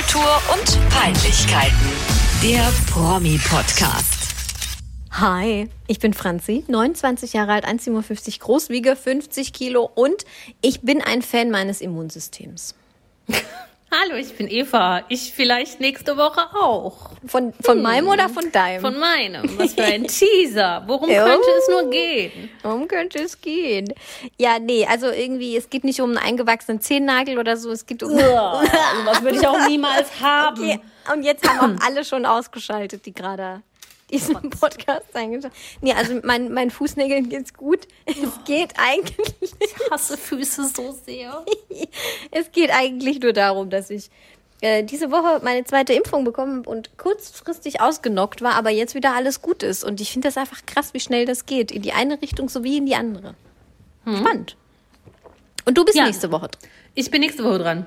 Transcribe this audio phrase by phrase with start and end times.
[0.00, 1.74] Popkultur und Peinlichkeiten.
[2.42, 4.34] Der Promi-Podcast.
[5.10, 10.24] Hi, ich bin Franzi, 29 Jahre alt, 1,57 groß, wiege 50 Kilo und
[10.62, 12.74] ich bin ein Fan meines Immunsystems.
[13.92, 15.02] Hallo, ich bin Eva.
[15.08, 17.10] Ich vielleicht nächste Woche auch.
[17.26, 18.80] Von, von meinem oder von deinem?
[18.82, 19.58] Von meinem.
[19.58, 20.84] Was für ein Teaser.
[20.86, 21.24] Worum Ja.
[21.24, 22.48] könnte es nur gehen?
[22.62, 23.92] Worum könnte es gehen?
[24.38, 28.04] Ja, nee, also irgendwie, es geht nicht um einen eingewachsenen Zehennagel oder so, es geht
[28.04, 28.12] um...
[29.04, 30.62] Was würde ich auch niemals haben.
[30.62, 30.80] Okay,
[31.12, 33.62] und jetzt haben auch alle schon ausgeschaltet, die gerade
[34.10, 37.86] diesen Podcast eingeschaltet Nee, also mein, mein Fußnägeln geht's gut.
[38.06, 39.34] Es geht eigentlich...
[39.60, 41.44] Ich hasse Füße so sehr.
[42.30, 44.10] Es geht eigentlich nur darum, dass ich
[44.60, 49.40] äh, diese Woche meine zweite Impfung bekommen und kurzfristig ausgenockt war, aber jetzt wieder alles
[49.42, 49.84] gut ist.
[49.84, 51.70] Und ich finde das einfach krass, wie schnell das geht.
[51.70, 53.34] In die eine Richtung sowie in die andere.
[54.04, 54.56] Spannend.
[55.64, 56.04] Und du bist Ja.
[56.06, 56.70] nächste Woche dran.
[56.94, 57.86] Ich bin nächste Woche dran.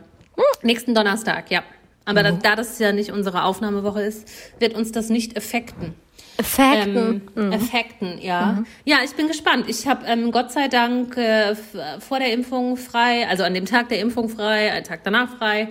[0.62, 1.64] Nächsten Donnerstag, ja.
[2.05, 4.28] Aber da, da das ja nicht unsere Aufnahmewoche ist,
[4.59, 5.95] wird uns das nicht effekten.
[6.42, 7.22] Fakten.
[7.36, 8.64] Ähm, Effekten, ja.
[8.86, 9.66] Ja, ich bin gespannt.
[9.67, 11.56] Ich habe ähm, Gott sei Dank äh,
[12.00, 15.70] vor der Impfung frei, also an dem Tag der Impfung frei, einen Tag danach frei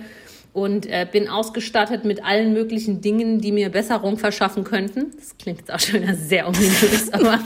[0.53, 5.11] und äh, bin ausgestattet mit allen möglichen Dingen, die mir Besserung verschaffen könnten.
[5.17, 7.39] Das klingt jetzt auch schon sehr ominös, aber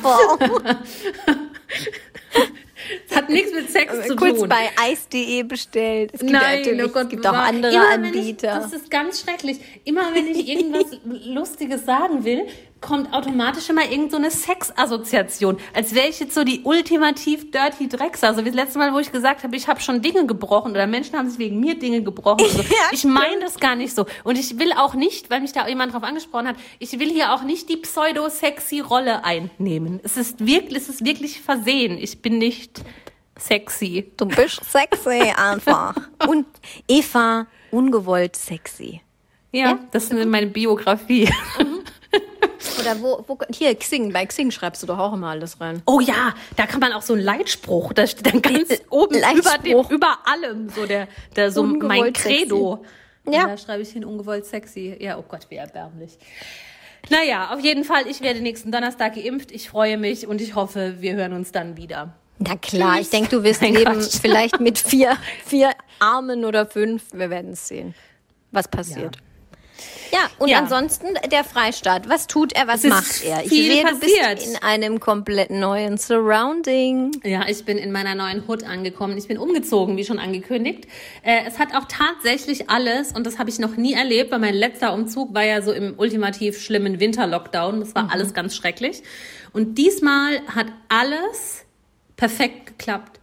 [3.10, 4.50] es hat nichts mit Sex zu Kurz tun.
[4.50, 6.12] bei eis.de bestellt.
[6.14, 8.60] Es gibt, Nein, natürlich, oh Gott, es gibt auch andere wenn Ich, Anbieter.
[8.62, 9.60] das ist ganz schrecklich.
[9.86, 10.86] Immer wenn ich irgendwas
[11.26, 12.46] Lustiges sagen will,
[12.82, 15.58] kommt automatisch immer irgend so eine Sexassoziation.
[15.74, 18.28] Als wäre ich jetzt so die ultimativ dirty Drecksau.
[18.28, 20.88] Also wie das letzte Mal, wo ich gesagt habe, ich habe schon Dinge gebrochen oder
[20.88, 22.46] Menschen haben sich wegen mir Dinge gebrochen.
[22.48, 22.64] So.
[22.92, 24.06] ich meine das gar nicht so.
[24.24, 27.34] Und ich will auch nicht, weil mich da jemand drauf angesprochen hat, ich will hier
[27.34, 30.00] auch nicht die pseudo-sexy Rolle einnehmen.
[30.04, 31.98] Es ist wirklich, es ist wirklich versehen.
[31.98, 32.82] Ich bin nicht
[33.38, 34.12] sexy.
[34.18, 35.96] Du bist sexy einfach.
[36.28, 36.46] Und
[36.88, 39.02] Eva, ungewollt sexy.
[39.52, 41.30] Ja, das ist meine Biografie.
[42.80, 45.82] Oder wo, wo, hier, Xing, bei Xing schreibst du doch auch immer alles rein.
[45.86, 49.28] Oh ja, da kann man auch so einen Leitspruch, da steht dann ganz oben über,
[49.28, 49.92] dem, Leitspruch.
[49.92, 52.86] über allem so der, der so mein Credo.
[53.30, 53.48] Ja.
[53.48, 54.96] Da schreibe ich hin ungewollt sexy.
[55.00, 56.18] Ja, oh Gott, wie erbärmlich.
[57.10, 59.52] Naja, auf jeden Fall, ich werde nächsten Donnerstag geimpft.
[59.52, 62.14] Ich freue mich und ich hoffe, wir hören uns dann wieder.
[62.40, 67.04] Na klar, ich denke, du wirst Nein, leben, vielleicht mit vier, vier Armen oder fünf.
[67.14, 67.96] Wir werden es sehen,
[68.52, 69.16] was passiert.
[69.16, 69.22] Ja,
[70.40, 70.60] und Ja.
[70.60, 72.08] ansonsten der Freistaat.
[72.10, 73.44] Was tut er, was macht er?
[73.44, 74.36] Ich sehe, du passiert.
[74.40, 77.12] bist in einem komplett neuen Surrounding.
[77.24, 79.18] Ja, ich bin in meiner neuen Hut angekommen.
[79.18, 80.86] Ich bin umgezogen, wie schon angekündigt.
[81.24, 84.54] Äh, es hat auch tatsächlich alles, und das habe ich noch nie erlebt, weil mein
[84.56, 87.80] letzter Umzug war ja so im ultimativ schlimmen Winterlockdown.
[87.80, 89.04] Das war alles ganz schrecklich.
[89.54, 91.66] Und diesmal hat alles
[92.16, 93.17] perfekt geklappt.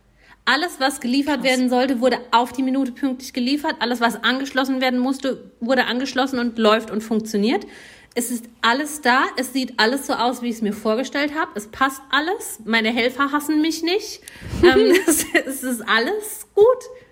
[0.47, 3.77] Alles, was geliefert werden sollte, wurde auf die Minute pünktlich geliefert.
[3.79, 7.67] Alles, was angeschlossen werden musste, wurde angeschlossen und läuft und funktioniert.
[8.15, 9.25] Es ist alles da.
[9.37, 11.53] Es sieht alles so aus, wie ich es mir vorgestellt habe.
[11.55, 12.61] Es passt alles.
[12.65, 14.21] Meine Helfer hassen mich nicht.
[14.63, 16.67] ähm, es, es ist alles gut.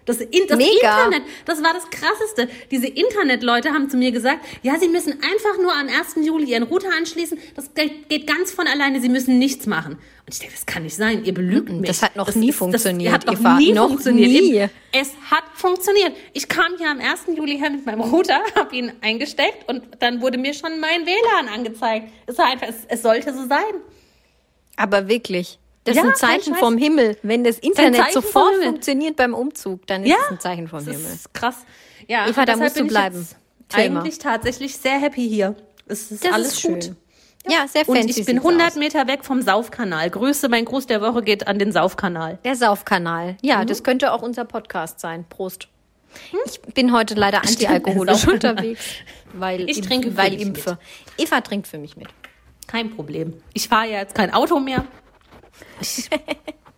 [0.05, 0.59] Das, In das.
[0.59, 2.49] Internet, das war das Krasseste.
[2.73, 6.27] Diese Internetleute haben zu mir gesagt, ja, sie müssen einfach nur am 1.
[6.27, 7.39] Juli ihren Router anschließen.
[7.55, 9.01] Das geht ganz von alleine.
[9.01, 9.93] Sie müssen nichts machen.
[9.95, 11.25] Und ich denke, das kann nicht sein.
[11.25, 11.87] Ihr belügt mich.
[11.89, 13.57] Das hat noch nie ist- funktioniert, Das hat noch Eva.
[13.59, 14.31] nie Noch funktioniert.
[14.31, 14.69] nie.
[14.93, 16.13] Es hat funktioniert.
[16.33, 17.37] Ich kam hier am 1.
[17.37, 21.49] Juli her mit meinem Router, habe ihn eingesteckt und dann wurde mir schon mein WLAN
[21.55, 22.09] angezeigt.
[22.27, 23.63] Es war einfach, es, es sollte so sein.
[24.77, 25.59] Aber wirklich.
[25.85, 27.17] Das Ja, ist ein Zeichen vom Himmel.
[27.23, 30.95] Wenn das Internet sofort funktioniert beim Umzug, dann ist Ja, es ein Zeichen vom Das
[30.95, 31.13] Himmel.
[31.13, 31.57] ist krass.
[32.07, 33.27] Ja, Eva, da musst du bleiben.
[33.73, 35.57] Eigentlich tatsächlich sehr happy hier.
[35.87, 36.75] Es ist Das alles ist schön.
[36.75, 36.93] gut.
[37.49, 38.21] Ja, sehr Und fancy.
[38.21, 38.75] ich bin sieht's 100 aus.
[38.77, 40.09] Meter weg vom Saufkanal.
[40.11, 42.39] Grüße, mein Gruß der Woche geht an den Saufkanal.
[42.45, 43.37] Der Saufkanal.
[43.43, 45.25] Ja, das könnte auch unser Podcast sein.
[45.29, 45.67] Prost.
[46.47, 48.85] Ich bin heute leider antialkoholisch unterwegs,
[49.33, 50.79] weil, Ich trinke weil impfe.
[51.19, 52.07] Eva trinkt für mich mit.
[52.69, 53.35] Kein Problem.
[53.55, 54.85] Ich fahre ja jetzt kein Auto mehr.
[55.81, 56.09] Ich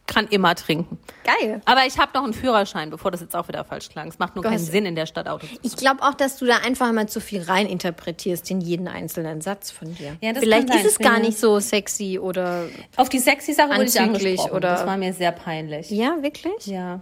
[0.06, 0.98] kann immer trinken.
[1.24, 1.60] Geil.
[1.64, 4.08] Aber ich habe noch einen Führerschein, bevor das jetzt auch wieder falsch klang.
[4.08, 6.36] Es macht nur Du keinen Sinn, in der Stadt Auto zu Ich glaube auch, dass
[6.36, 10.16] du da einfach mal zu viel reininterpretierst in jeden einzelnen Satz von dir.
[10.20, 12.66] Ja, das Vielleicht ist es gar nicht so sexy oder.
[12.96, 14.56] Auf die sexy Sache wurde ich Anzüglich angesprochen.
[14.56, 15.90] oder- Das war mir sehr peinlich.
[15.90, 16.66] Ja, wirklich?
[16.66, 17.00] Ja.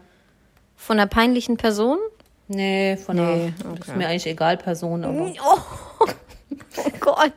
[0.76, 1.99] Von einer peinlichen Person?
[2.49, 5.05] Nee, von Nee, einer, das ist mir eigentlich egal, Person.
[5.05, 5.58] Aber Oh,
[6.76, 7.32] oh Gott.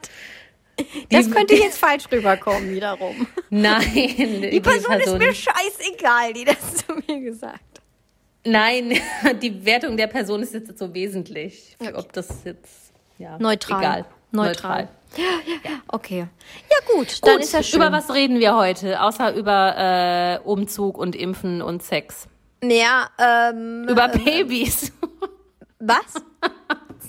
[1.09, 3.27] Das könnte jetzt falsch rüberkommen wiederum.
[3.49, 3.83] Nein,
[4.51, 7.81] Die Person, ist mir scheißegal, die das zu mir gesagt hat.
[8.45, 8.99] Nein,
[9.41, 11.75] die Wertung der Person ist jetzt so wesentlich.
[11.93, 13.79] Ob das jetzt ja, Neutral.
[13.79, 14.05] Egal.
[14.31, 14.89] Neutral.
[15.87, 16.27] Okay.
[16.69, 17.79] Ja gut, dann Gut, ist ja schön.
[17.79, 22.27] über was reden wir heute, außer über äh, Umzug und Impfen und Sex?
[22.61, 24.91] Ja, ähm, Über Babys.
[25.79, 26.15] was?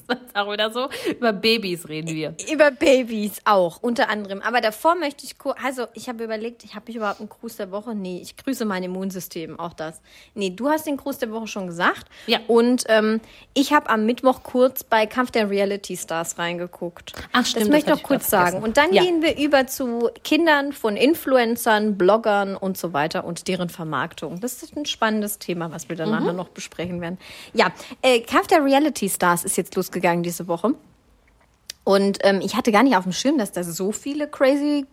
[0.17, 0.89] Das ist auch wieder so.
[1.11, 2.35] Über Babys reden wir.
[2.53, 4.41] Über Babys auch, unter anderem.
[4.43, 7.57] Aber davor möchte ich kurz, also ich habe überlegt, ich habe ich überhaupt einen Gruß
[7.57, 7.95] der Woche?
[7.95, 10.01] Nee, ich grüße mein Immunsystem, auch das.
[10.35, 12.07] Nee, du hast den Gruß der Woche schon gesagt.
[12.27, 12.39] Ja.
[12.47, 13.21] Und ähm,
[13.55, 17.13] ich habe am Mittwoch kurz bei Kampf der Reality Stars reingeguckt.
[17.33, 18.63] Ach, stimmt, Das möchte das ich hatte noch ich kurz sagen.
[18.63, 19.03] Und dann Ja.
[19.03, 24.41] gehen wir über zu Kindern von Influencern, Bloggern und so weiter und deren Vermarktung.
[24.41, 26.37] Das ist ein spannendes Thema, was wir dann nachher Mhm.
[26.39, 27.19] noch besprechen werden.
[27.55, 30.75] Ja, äh, Kampf der Reality Stars ist jetzt losgegangen diese Woche.
[31.85, 34.87] Und ähm, ich hatte gar nicht auf dem Schirm, dass da so viele crazy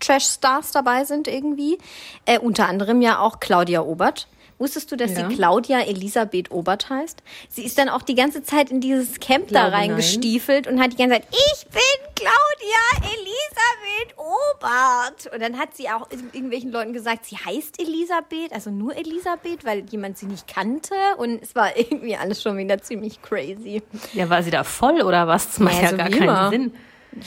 [0.00, 1.78] Trash-Stars dabei sind irgendwie.
[2.26, 4.28] Äh, unter anderem ja auch Claudia Obert.
[4.58, 5.28] Wusstest du, dass Ja.
[5.28, 7.22] sie Claudia Elisabeth Obert heißt?
[7.48, 10.96] Sie ist dann auch die ganze Zeit in dieses Camp da reingestiefelt und hat die
[10.96, 11.80] ganze Zeit, ich bin
[12.16, 15.32] Claudia Elisabeth Obert.
[15.32, 19.84] Und dann hat sie auch irgendwelchen Leuten gesagt, sie heißt Elisabeth, also nur Elisabeth, weil
[19.90, 20.94] jemand sie nicht kannte.
[21.18, 23.82] Und es war irgendwie alles schon wieder ziemlich crazy.
[24.12, 25.46] Ja, war sie da voll oder was?
[25.50, 26.50] Das macht Ja, ja, so gar keinen immer.
[26.50, 26.74] Sinn.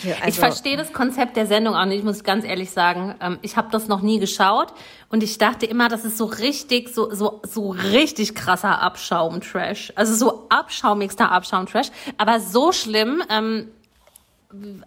[0.04, 3.16] Ja, ich also- verstehe das Konzept der Sendung auch nicht, ich muss ganz ehrlich sagen.
[3.20, 4.74] Ähm, ich habe das noch nie geschaut
[5.10, 9.94] und ich dachte immer, das ist so richtig, so, so, so richtig krasser Abschaum-Trash.
[9.96, 11.88] Also so abschaumigster Abschaum-Trash.
[12.18, 13.70] Aber so schlimm, ähm,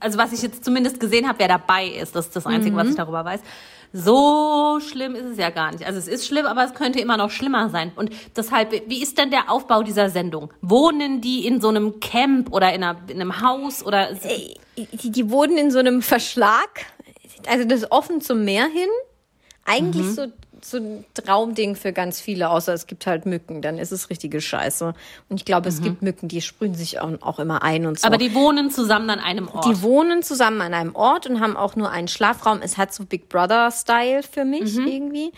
[0.01, 2.81] also was ich jetzt zumindest gesehen habe, wer dabei ist, das ist das Einzige, Mhm.
[2.81, 3.41] was ich darüber weiß.
[3.97, 5.87] So schlimm ist es ja gar nicht.
[5.87, 7.93] Also es ist schlimm, aber es könnte immer noch schlimmer sein.
[7.95, 10.53] Und deshalb, wie ist denn der Aufbau dieser Sendung?
[10.61, 14.09] Wohnen die in so einem Camp oder in, einer, in einem Haus oder?
[14.77, 16.87] die, die wohnen in so einem Verschlag,
[17.47, 18.89] also das ist offen zum Meer hin.
[19.65, 20.27] Eigentlich so,
[20.65, 24.41] so ein Traumding für ganz viele, außer es gibt halt Mücken, dann ist es richtige
[24.41, 24.95] Scheiße.
[25.29, 28.07] Und ich glaube, es gibt Mücken, die sprühen sich auch, auch immer ein und so.
[28.07, 29.67] Aber die wohnen zusammen an einem Ort.
[29.67, 32.61] Die wohnen zusammen an einem Ort und haben auch nur einen Schlafraum.
[32.63, 35.33] Es hat so Big Brother-Style für mich irgendwie.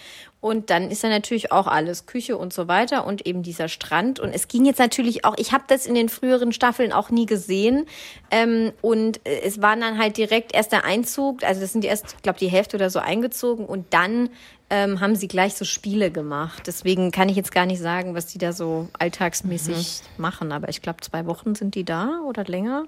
[0.47, 4.21] Und dann ist da natürlich auch alles, Küche und so weiter und eben dieser Strand.
[4.21, 7.27] Und es ging jetzt natürlich auch, ich habe das in den früheren Staffeln auch nie
[7.27, 7.87] gesehen.
[8.31, 11.89] Ähm, und äh, es war dann halt direkt erst der Einzug, also das sind die
[11.89, 14.29] erst, ich glaube, die Hälfte oder so eingezogen und dann
[14.69, 16.65] ähm, haben sie gleich so Spiele gemacht.
[16.67, 20.53] Deswegen kann ich jetzt gar nicht sagen, was die da so alltagsmäßig machen.
[20.53, 22.87] Aber ich glaube, zwei Wochen sind die da oder länger.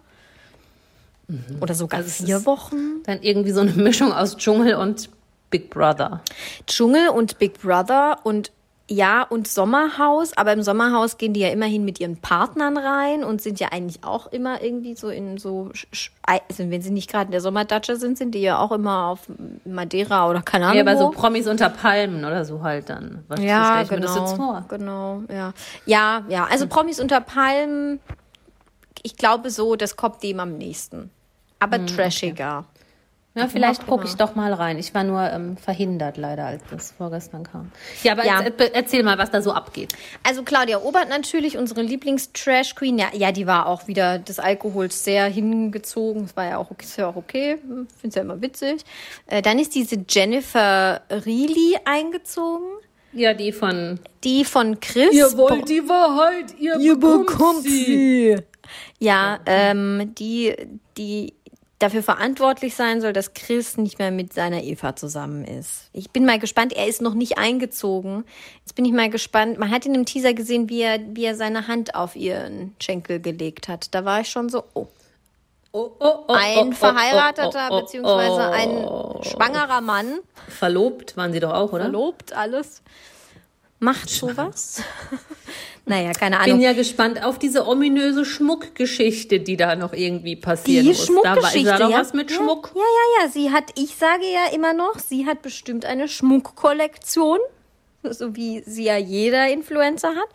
[1.60, 3.02] Oder sogar Also vier Wochen.
[3.04, 5.10] Dann irgendwie so eine Mischung aus Dschungel und
[5.50, 6.22] Big Brother.
[6.66, 8.50] Dschungel und Big Brother und
[8.90, 13.42] ja, und Sommerhaus, aber im Sommerhaus gehen die ja immerhin mit ihren Partnern rein und
[13.42, 15.70] sind ja eigentlich auch immer irgendwie so in so,
[16.22, 19.28] also wenn sie nicht gerade in der Sommerdatsche sind, sind die ja auch immer auf
[19.66, 20.76] Madeira oder keine Ahnung.
[20.76, 21.10] Ja, aber so.
[21.10, 23.24] Promis unter Palmen oder so halt dann.
[23.28, 24.64] Was ja, ich mir genau, das jetzt vor.
[24.68, 25.52] genau, ja,
[25.84, 26.46] ja, ja.
[26.50, 28.00] Also Promis unter Palmen,
[29.02, 31.10] ich glaube so, das kommt dem am nächsten,
[31.58, 32.64] aber trashiger.
[33.38, 34.78] Ja, vielleicht gucke ich doch mal rein.
[34.78, 37.72] Ich war nur ähm, verhindert leider, als das vorgestern kam.
[38.02, 38.40] Ja, aber Ja.
[38.40, 39.92] erz- erzähl mal, was da so abgeht.
[40.22, 42.98] Also Claudia Obert natürlich, unsere Lieblings-Trash-Queen.
[42.98, 46.22] Ja, ja, die war auch wieder des Alkohols sehr hingezogen.
[46.26, 46.84] Das war ja auch okay.
[46.84, 47.58] Ist ja auch okay.
[47.58, 48.84] Finde es ja immer witzig.
[49.26, 52.66] Äh, dann ist diese Jennifer Reilly eingezogen.
[53.12, 55.10] Ja, die von Die von Chris.
[55.64, 57.64] die Wahrheit, ihr, bekommt,
[58.98, 60.54] Ja, ähm, die,
[60.96, 61.32] die
[61.78, 65.90] dafür verantwortlich sein soll, dass Chris nicht mehr mit seiner Eva zusammen ist.
[65.92, 68.24] Ich bin mal gespannt, er ist noch nicht eingezogen.
[68.60, 69.58] Jetzt bin ich mal gespannt.
[69.58, 73.20] Man hat in dem Teaser gesehen, wie er, wie er seine Hand auf ihren Schenkel
[73.20, 73.94] gelegt hat.
[73.94, 74.88] Da war ich schon so, oh.
[75.70, 81.32] Oh, oh, oh, Ein oh, verheirateter oh, oh, oh, beziehungsweise ein schwangerer Mann, Verlobt waren
[81.32, 81.84] sie doch auch, oder?
[81.84, 82.82] verlobt, alles,
[83.78, 84.82] macht sowas.
[85.86, 86.64] naja, keine Ich bin Ahnung.
[86.64, 91.06] ja gespannt auf diese ominöse Schmuckgeschichte, die da noch irgendwie passieren Die muss.
[91.06, 92.00] Da war, Schmuckgeschichte, da noch ja.
[92.00, 92.36] was mit ja.
[92.36, 92.72] Schmuck?
[92.74, 93.30] Ja, ja, ja.
[93.30, 97.38] Sie hat, ich sage ja immer noch, sie hat bestimmt eine Schmuckkollektion,
[98.02, 100.28] so wie sie ja jeder Influencer hat.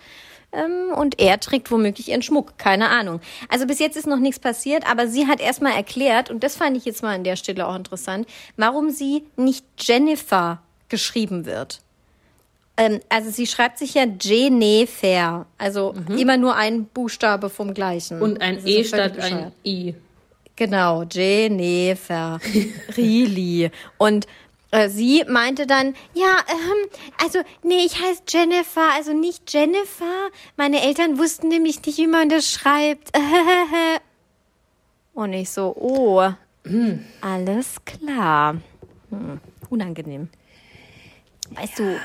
[0.53, 3.19] Ähm, Und er trägt womöglich ihren Schmuck, keine Ahnung.
[3.49, 6.77] Also bis jetzt ist noch nichts passiert, aber sie hat erstmal erklärt, und das fand
[6.77, 11.79] ich jetzt mal an der Stelle auch interessant, warum sie nicht Jennifer geschrieben wird.
[12.75, 18.21] Ähm, also sie schreibt sich ja Jennifer, also immer nur ein Buchstabe vom gleichen.
[18.21, 19.95] Und ein Das ja E statt ein I.
[20.55, 22.39] Genau, Jennifer
[22.97, 23.71] Reilly.
[23.97, 24.27] Und
[24.71, 26.89] äh, sie meinte dann, ja, ähm,
[27.21, 30.29] also, nee, ich heiße Jennifer, also nicht Jennifer.
[30.57, 33.11] Meine Eltern wussten nämlich nicht, wie man das schreibt.
[35.13, 36.27] Und ich so, oh,
[37.21, 38.57] alles klar.
[39.11, 39.39] Hm,
[39.69, 40.29] unangenehm.
[41.51, 41.99] Weißt du,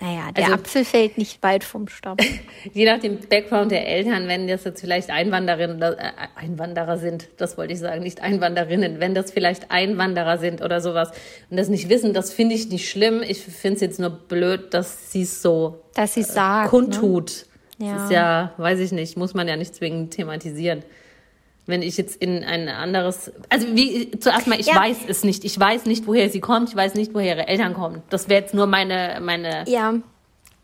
[0.00, 2.16] naja, der Also- Apfel fällt nicht weit vom Stamm.
[2.72, 5.94] Je nach dem Background der Eltern, wenn das jetzt vielleicht Einwanderinnen, äh,
[6.36, 11.10] Einwanderer sind, das wollte ich sagen, nicht Einwanderinnen, wenn das vielleicht Einwanderer sind oder sowas
[11.50, 13.22] und das nicht wissen, das finde ich nicht schlimm.
[13.22, 16.64] Ich finde es jetzt nur blöd, dass sie es so Dass sie sagt.
[16.64, 16.70] Ne?
[16.70, 17.46] kundtut.
[17.78, 17.94] Ja.
[17.94, 20.82] Das ist ja, weiß ich nicht, muss man ja nicht zwingend thematisieren.
[21.66, 24.76] Wenn ich jetzt in ein anderes, also wie zuerst mal, ich Ja.
[24.76, 25.44] weiß es nicht.
[25.44, 26.70] Ich weiß nicht, woher sie kommt.
[26.70, 28.02] Ich weiß nicht, woher ihre Eltern kommen.
[28.10, 29.94] Das wäre jetzt nur meine meine Ja.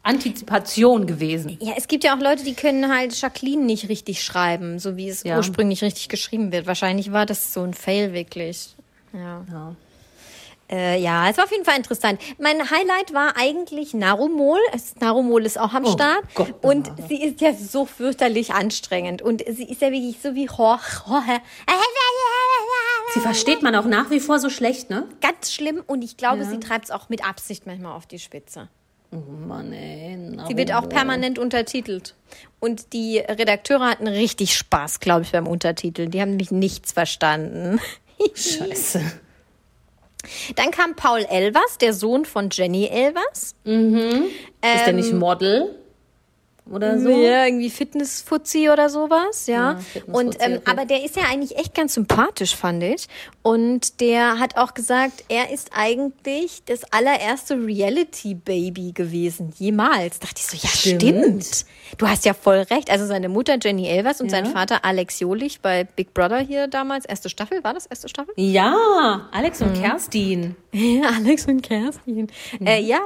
[0.02, 1.58] Antizipation gewesen.
[1.60, 5.08] Ja, es gibt ja auch Leute, die können halt Jacqueline nicht richtig schreiben, so wie
[5.08, 5.36] es Ja.
[5.36, 6.66] ursprünglich richtig geschrieben wird.
[6.66, 8.74] Wahrscheinlich war das so ein Fail wirklich.
[9.12, 9.44] Ja.
[9.50, 9.74] Ja.
[10.70, 12.20] Äh, ja, es war auf jeden Fall interessant.
[12.38, 14.58] Mein Highlight war eigentlich Narumol.
[15.00, 16.22] Narumol ist auch am Oh Start.
[16.34, 19.22] Gott, und sie ist ja so fürchterlich anstrengend.
[19.22, 20.80] Und sie ist ja wirklich so wie Hor
[23.14, 25.06] Sie versteht man auch nach wie vor so schlecht, ne?
[25.20, 25.82] Ganz schlimm.
[25.86, 26.44] Und ich glaube, Ja.
[26.50, 28.68] sie treibt es auch mit Absicht manchmal auf die Spitze.
[29.12, 30.16] Oh Mann, ey.
[30.16, 32.14] na, Sie wird auch permanent untertitelt.
[32.58, 36.10] Und die Redakteure hatten richtig Spaß, glaube ich, beim Untertiteln.
[36.10, 37.80] Die haben nämlich nichts verstanden.
[38.34, 39.00] Scheiße.
[40.56, 43.54] Dann kam Paul Elvers, der Sohn von Jenny Elvers.
[44.74, 45.74] Ist der nicht Model?
[46.68, 47.08] Oder so?
[47.10, 49.78] Ja, irgendwie Fitness-Fuzzi oder sowas, ja.
[49.94, 50.60] Ja, und ähm, okay.
[50.64, 53.06] aber der ist ja eigentlich echt ganz sympathisch, fand ich.
[53.42, 60.18] Und der hat auch gesagt, er ist eigentlich das allererste Reality-Baby gewesen, jemals.
[60.18, 61.02] Dachte ich so, ja, stimmt.
[61.44, 61.66] Stimmt.
[61.98, 62.90] Du hast ja voll recht.
[62.90, 64.38] Also seine Mutter Jenny Elvers und Ja.
[64.42, 68.34] sein Vater Alex Jolich bei Big Brother hier damals, erste Staffel, war das erste Staffel?
[68.36, 70.56] Ja, Alex und Kerstin.
[70.72, 72.26] Ja, Alex und Kerstin.
[72.60, 72.66] Mhm.
[72.66, 72.98] Äh, ja.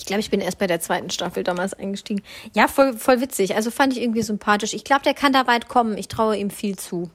[0.00, 2.22] Ich glaube, ich bin erst bei der zweiten Staffel damals eingestiegen.
[2.54, 3.54] Ja, voll, voll witzig.
[3.54, 4.72] Also fand ich irgendwie sympathisch.
[4.72, 5.96] Ich glaube, der kann da weit kommen.
[5.98, 7.10] Ich traue ihm viel zu.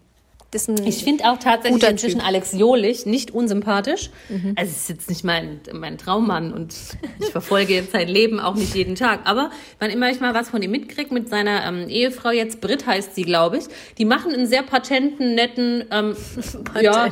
[0.86, 2.22] Ich finde auch tatsächlich inzwischen Typ.
[2.22, 2.28] Mhm.
[2.28, 4.10] Alex Jolich nicht unsympathisch.
[4.56, 6.74] Also es ist jetzt nicht mein, mein Traummann und
[7.20, 9.22] ich verfolge jetzt sein Leben auch nicht jeden Tag.
[9.26, 12.88] Aber wann immer ich mal was von ihm mitkriege, mit seiner ähm, Ehefrau jetzt, Brit
[12.88, 13.66] heißt sie, glaube ich,
[13.98, 16.16] die machen einen sehr patenten, netten, ähm,
[16.82, 17.12] ja,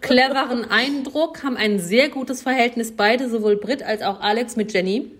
[0.00, 5.10] cleveren Eindruck, haben ein sehr gutes Verhältnis, beide, sowohl Brit als auch Alex mit Jenny.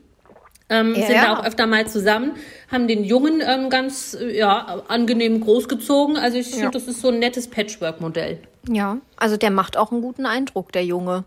[0.70, 1.24] Ähm, Ja, sind ja.
[1.24, 2.32] da auch öfter mal zusammen,
[2.70, 6.16] haben den Jungen ähm, ganz äh, ja, angenehm großgezogen.
[6.16, 8.38] Also ich finde, das ist so ein nettes Patchwork-Modell.
[8.68, 11.24] ja, also der macht auch einen guten Eindruck, der Junge.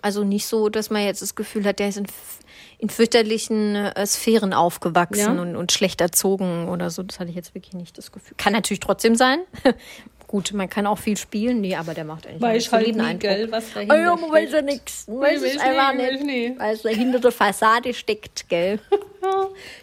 [0.00, 2.06] Also nicht so, dass man jetzt das Gefühl hat, der ist in,
[2.78, 5.42] in fürchterlichen äh, Sphären aufgewachsen Ja.
[5.42, 7.02] und, und schlecht erzogen oder so.
[7.02, 8.36] Das hatte ich jetzt wirklich nicht das Gefühl.
[8.38, 9.40] Kann natürlich trotzdem sein.
[10.28, 11.62] Gut, man kann auch viel spielen.
[11.62, 13.50] Nee, aber der macht eigentlich einen soliden Eindruck.
[13.50, 15.08] was Ah ja, man weiß ja nichts.
[15.08, 16.24] Man weiß weiß es einfach nie, weiß nicht.
[16.26, 16.54] nie.
[16.58, 18.78] Weil es da hinter der Fassade steckt, gell?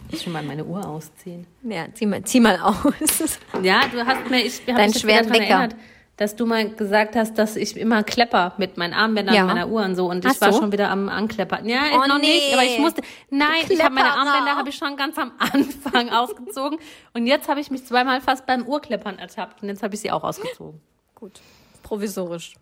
[0.07, 1.45] Ich muss schon mal meine Uhr ausziehen.
[1.63, 3.37] Ja, zieh mal, zieh mal aus.
[3.61, 5.43] Ja, du hast mir, ich habe mich jetzt schweren Wecker.
[5.43, 5.75] erinnert,
[6.17, 9.41] dass du mal gesagt hast, dass ich immer klepper mit meinen Armbändern Ja.
[9.41, 10.09] und meiner Uhr und so.
[10.09, 11.67] Und ich Hast war schon wieder am Ankleppern.
[11.67, 12.27] Ja, Oh, noch nee.
[12.27, 13.01] nicht, aber ich musste.
[13.29, 14.11] Nein, ich habe meine.
[14.11, 16.79] Armbänder habe ich schon ganz am Anfang ausgezogen.
[17.13, 19.61] Und jetzt habe ich mich zweimal fast beim Uhrkleppern ertappt.
[19.61, 20.79] Und jetzt habe ich sie auch ausgezogen.
[21.15, 21.41] Gut.
[21.83, 22.53] Provisorisch.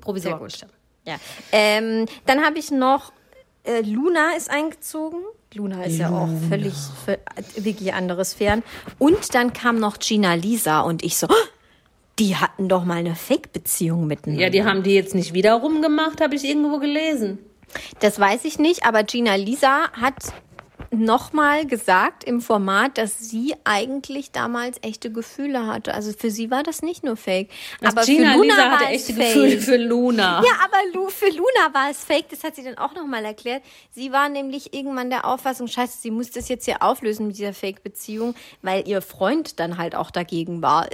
[0.00, 0.54] Provisorisch.
[1.06, 1.16] Ja.
[1.52, 3.12] Ähm, dann habe ich noch,
[3.64, 5.18] äh, Luna ist eingezogen.
[5.52, 6.74] Luna ist ja auch völlig,
[7.06, 7.18] vö-
[7.56, 8.62] wirklich andere Sphären.
[8.98, 11.34] Und dann kam noch Gina Lisa und ich so, "Oh,
[12.18, 14.44] die hatten doch mal eine Fake-Beziehung miteinander.
[14.44, 17.38] Ja, die haben die jetzt nicht wieder rumgemacht, habe ich irgendwo gelesen.
[18.00, 20.14] Das weiß ich nicht, aber Gina Lisa hat
[20.90, 25.94] nochmal gesagt im Format, dass sie eigentlich damals echte Gefühle hatte.
[25.94, 27.50] Also für sie war das nicht nur Fake.
[27.82, 29.34] aber Gina für Luna Lisa hatte war es echte Fake.
[29.34, 30.42] Gefühle für Luna.
[30.44, 33.62] Ja, aber Lu, für Luna war es fake, das hat sie dann auch nochmal erklärt.
[33.90, 37.54] Sie war nämlich irgendwann der Auffassung, scheiße, sie muss das jetzt hier auflösen mit dieser
[37.54, 40.88] Fake-Beziehung, weil ihr Freund dann halt auch dagegen war.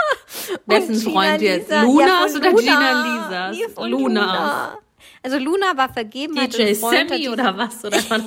[0.66, 1.70] Wessen Freund jetzt?
[1.70, 3.56] Lunas von oder Gina Lisas?
[3.56, 4.24] Nee, von Lunas.
[4.24, 4.78] Luna.
[5.22, 7.84] Also Luna war vergeben, DJ Sammy oder was?
[7.84, 8.22] Oder was?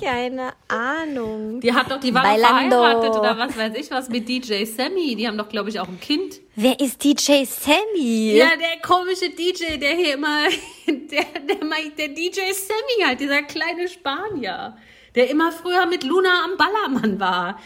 [0.00, 1.60] Keine Ahnung.
[1.60, 5.16] Die hat doch, die war verheiratet oder was weiß ich was mit DJ Sammy.
[5.16, 6.40] Die haben doch, glaube ich, auch ein Kind.
[6.56, 8.36] Wer ist DJ Sammy?
[8.36, 10.44] Ja, der komische DJ, der hier immer,
[10.86, 14.78] der, der, der DJ Sammy halt, dieser kleine Spanier,
[15.14, 17.58] der immer früher mit Luna am Ballermann war.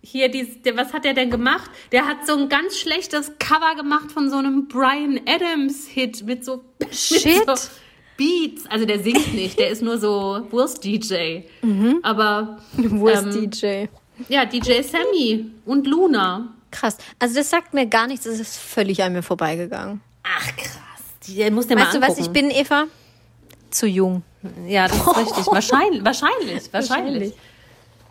[0.00, 1.70] Hier, dies, der, was hat der denn gemacht?
[1.90, 6.44] Der hat so ein ganz schlechtes Cover gemacht von so einem Brian Adams Hit mit
[6.44, 7.46] so, Shit.
[7.46, 7.68] mit so
[8.22, 8.66] Beats.
[8.68, 11.42] Also der singt nicht, der ist nur so Wurst-DJ.
[12.02, 13.86] Aber, Wo ist ähm, DJ?
[14.28, 16.54] ja, DJ Sammy und Luna.
[16.70, 16.96] Krass.
[17.18, 20.00] Also das sagt mir gar nichts, das ist völlig an mir vorbeigegangen.
[20.22, 22.84] Ach krass, die muss der Weißt mal du, was ich bin, Eva?
[23.70, 24.22] Zu jung.
[24.66, 25.46] Ja, das ist richtig.
[25.50, 26.72] Wahrscheinlich, wahrscheinlich, wahrscheinlich.
[26.72, 27.34] Wahrscheinlich.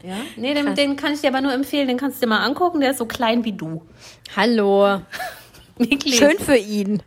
[0.03, 0.17] Ja?
[0.35, 1.87] Nee, den, den kann ich dir aber nur empfehlen.
[1.87, 2.79] Den kannst du dir mal angucken.
[2.79, 3.83] Der ist so klein wie du.
[4.35, 5.01] Hallo.
[5.77, 6.15] Wirklich.
[6.15, 7.03] Schön für ihn.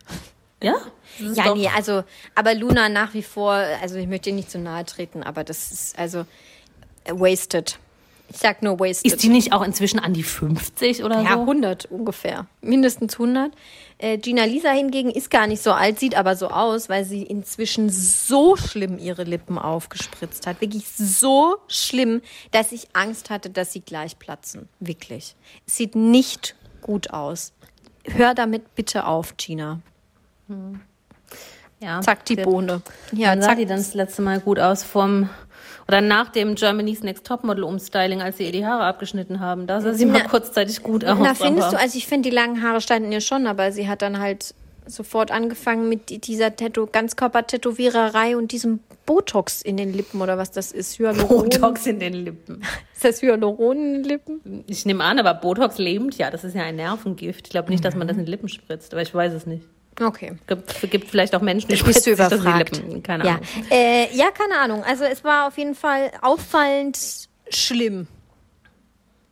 [0.63, 0.75] Ja?
[1.19, 2.03] Ja, nee, also,
[2.33, 5.71] aber Luna nach wie vor, also ich möchte ihr nicht zu nahe treten, aber das
[5.71, 6.25] ist also
[7.07, 7.79] wasted.
[8.29, 9.11] Ich sag nur wasted.
[9.11, 11.41] Ist die nicht auch inzwischen an die 50 oder ja, so?
[11.41, 12.47] 100 ungefähr.
[12.61, 13.51] Mindestens 100.
[13.97, 17.23] Äh, Gina Lisa hingegen ist gar nicht so alt, sieht aber so aus, weil sie
[17.23, 20.59] inzwischen so schlimm ihre Lippen aufgespritzt hat.
[20.59, 24.67] Wirklich so schlimm, dass ich Angst hatte, dass sie gleich platzen.
[24.79, 25.35] Wirklich.
[25.67, 27.53] Es sieht nicht gut aus.
[28.05, 29.81] Hör damit bitte auf, Gina.
[31.81, 32.01] Ja.
[32.01, 32.81] Zack, die Bohne.
[33.11, 33.57] Ja, Wann sah zack.
[33.57, 35.29] die dann das letzte Mal gut aus vom
[35.87, 39.67] oder nach dem Germany's Next Topmodel Umstyling, als sie ihr die Haare abgeschnitten haben.
[39.67, 41.17] Da sah sie mal Na- kurzzeitig gut aus.
[41.21, 43.87] Na, findest aber- du, also ich finde, die langen Haare standen ihr schon, aber sie
[43.87, 44.55] hat dann halt
[44.87, 50.51] sofort angefangen mit di- dieser Tattoo Ganzkörper-Tätowiererei und diesem Botox in den Lippen oder was
[50.51, 50.97] das ist.
[50.97, 51.49] Hyaluron.
[51.49, 52.61] Botox in den Lippen.
[52.95, 54.63] Ist das Hyaluron in den Lippen?
[54.67, 56.31] Ich nehme an, aber Botox lebt ja.
[56.31, 57.47] Das ist ja ein Nervengift.
[57.47, 59.63] Ich glaube nicht, dass man das in die Lippen spritzt, aber ich weiß es nicht.
[60.01, 60.33] Okay.
[60.47, 62.77] Gibt, gibt vielleicht auch Menschen, die Bist du die überfragt?
[62.77, 63.01] Lippen.
[63.01, 63.31] Keine ja.
[63.35, 63.45] Ahnung.
[63.71, 64.83] Äh, ja, keine Ahnung.
[64.83, 66.97] Also es war auf jeden Fall auffallend
[67.49, 68.07] schlimm.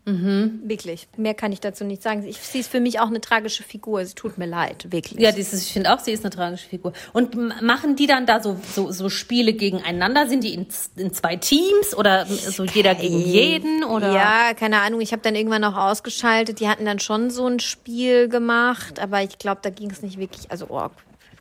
[0.06, 1.08] Wirklich.
[1.16, 2.26] Mehr kann ich dazu nicht sagen.
[2.26, 4.06] Ich, sie ist für mich auch eine tragische Figur.
[4.06, 5.22] Sie tut mir leid, wirklich.
[5.22, 6.92] Ja, dieses, ich finde auch, sie ist eine tragische Figur.
[7.14, 10.28] Und machen die dann da so, so, so Spiele gegeneinander?
[10.28, 10.68] Sind die in,
[10.98, 13.86] in zwei Teams oder so jeder gegen jeden?
[13.86, 14.12] Oder?
[14.12, 15.00] Ja, keine Ahnung.
[15.00, 16.60] Ich habe dann irgendwann auch ausgeschaltet.
[16.60, 20.18] Die hatten dann schon so ein Spiel gemacht, aber ich glaube, da ging es nicht
[20.18, 20.52] wirklich.
[20.52, 20.90] Also, oh,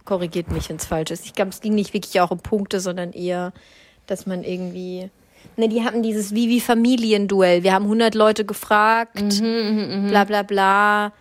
[0.05, 1.27] korrigiert mich, wenn es falsch ist.
[1.27, 3.53] Ich glaube, es ging nicht wirklich auch um Punkte, sondern eher,
[4.07, 5.11] dass man irgendwie.
[5.57, 7.63] Ne, die hatten dieses Vivi Familienduell.
[7.63, 11.13] Wir haben 100 Leute gefragt, Mhm, bla bla bla.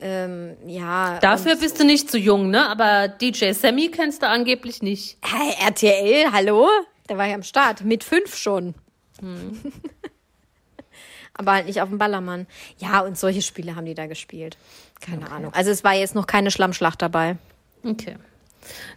[0.00, 1.18] Ähm, ja.
[1.20, 2.68] Dafür bist du nicht zu jung, ne?
[2.68, 5.18] Aber DJ Sammy kennst du angeblich nicht.
[5.22, 6.68] Hey, RTL, hallo?
[7.08, 7.84] Der war ja am Start.
[7.84, 8.74] Mit fünf schon.
[9.20, 9.60] Hm.
[11.34, 12.46] Aber halt nicht auf dem Ballermann.
[12.78, 14.56] Ja, und solche Spiele haben die da gespielt.
[15.00, 15.52] Keine Ahnung.
[15.54, 17.36] Also es war jetzt noch keine Schlammschlacht dabei.
[17.82, 18.16] Okay.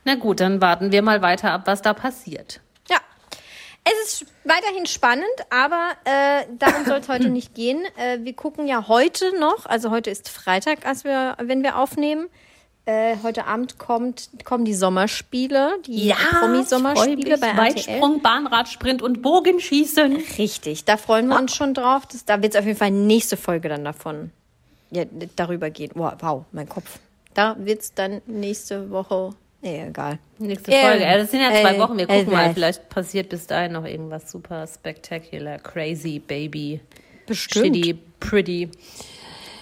[0.03, 2.59] Na gut, dann warten wir mal weiter ab, was da passiert.
[3.85, 3.91] Ja.
[3.91, 7.83] Es ist weiterhin spannend, aber äh, darum soll es heute nicht gehen.
[7.97, 12.29] Äh, wir gucken ja heute noch, also heute ist Freitag, als wir, wenn wir aufnehmen.
[12.85, 17.55] Äh, heute Abend kommt, kommen die Sommerspiele, die Promi-Sommerspiele bei.
[17.55, 20.17] Weitsprung, Bahnradsprint und Bogenschießen.
[20.37, 22.05] Richtig, da freuen wir uns schon drauf.
[22.11, 24.31] Das, da wird es auf jeden Fall nächste Folge dann davon
[24.91, 25.05] ja,
[25.37, 25.91] darüber gehen.
[25.95, 26.99] Wow, wow mein Kopf.
[27.33, 29.33] Da wird es dann nächste Woche.
[29.63, 30.19] Nee, egal.
[30.39, 31.05] Nächste Ähm, Folge.
[31.05, 31.97] Das sind ja zwei äh, Wochen.
[31.97, 32.53] Wir gucken äh, mal.
[32.53, 36.81] Vielleicht passiert bis dahin noch irgendwas super spectacular, crazy, baby,
[37.25, 37.67] Bestimmt.
[37.75, 38.69] shitty, pretty.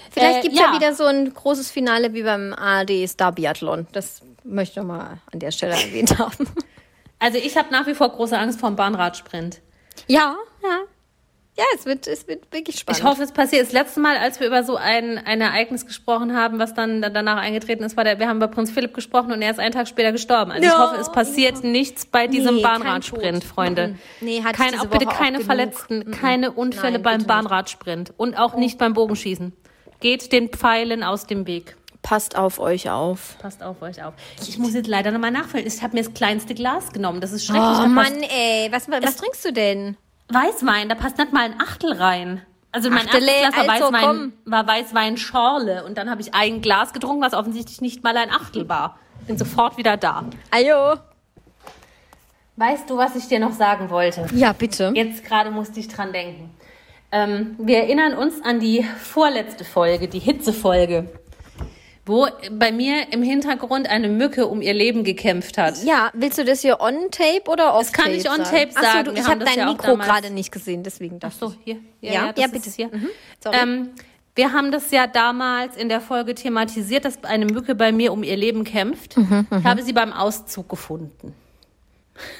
[0.10, 0.72] Vielleicht Äh, gibt es ja.
[0.72, 0.76] ja.
[0.76, 3.86] wieder so ein großes Finale wie beim ARD Star Biathlon.
[3.92, 6.48] Das möchte ich mal an der Stelle erwähnt haben.
[7.20, 9.62] Also ich habe nach wie vor große Angst vor dem Bahnradsprint.
[10.08, 10.80] Ja, ja.
[11.58, 13.00] Ja, es wird, es wird wirklich spannend.
[13.00, 13.64] Ich hoffe, es passiert.
[13.66, 17.38] Das letzte Mal, als wir über so ein, ein Ereignis gesprochen haben, was dann danach
[17.38, 19.88] eingetreten ist, war der, wir haben über Prinz Philipp gesprochen und er ist einen Tag
[19.90, 20.52] später gestorben.
[20.52, 20.80] Also ich Ja.
[20.80, 23.44] hoffe, es passiert nichts bei diesem Nee, Bahnradsprint.
[23.44, 23.96] Freunde.
[24.22, 25.46] Nee, ich keine, auch bitte Woche auch keine genug.
[25.46, 26.12] Verletzten, Mhm.
[26.12, 27.26] keine Unfälle Nein, beim.
[27.26, 29.52] Bahnradsprint und auch nicht beim Bogenschießen.
[30.00, 31.76] Geht den Pfeilen aus dem Weg.
[32.02, 33.36] Passt auf euch auf.
[33.40, 34.14] Passt auf euch auf.
[34.48, 35.68] Ich muss jetzt leider nochmal nachfüllen.
[35.68, 37.22] Ich habe mir das kleinste Glas genommen.
[37.22, 37.64] Das ist schrecklich.
[37.64, 38.70] Oh Da passt Mann, ey.
[38.72, 39.98] Was, was trinkst du denn?
[40.30, 42.42] Weißwein, da passt nicht mal ein Achtel rein.
[42.72, 46.34] Also mein Achtele, erstes Glas war also Weißwein, war Weißwein Schorle und dann habe ich
[46.34, 48.98] ein Glas getrunken, was offensichtlich nicht mal ein Achtel war.
[49.28, 50.24] Bin sofort wieder da.
[50.52, 50.98] Ajo.
[52.56, 54.28] Weißt du, was ich dir noch sagen wollte?
[54.34, 54.92] Ja, bitte.
[54.96, 56.52] Jetzt gerade musste ich dran denken.
[57.12, 61.10] Ähm, wir erinnern uns an die vorletzte Folge, die Hitzefolge,
[62.06, 65.84] wo bei mir im Hintergrund eine Mücke um ihr Leben gekämpft hat.
[65.84, 68.50] Ja, willst du das hier on tape oder off Das kann tape ich on sagen?
[68.58, 69.06] tape Ach so, sagen.
[69.06, 71.54] du, Wir ich habe das dein ja Mikro gerade nicht gesehen, deswegen Ach dachte so,
[71.64, 71.78] hier.
[72.02, 72.70] Ja, Ja, ja, das bitte.
[72.72, 72.88] hier.
[72.88, 73.08] Mhm.
[73.52, 73.90] Ähm,
[74.34, 78.24] wir haben das ja damals in der Folge thematisiert, dass eine Mücke bei mir um
[78.24, 79.18] ihr Leben kämpft.
[79.18, 81.36] Mhm, ich habe sie beim Auszug gefunden.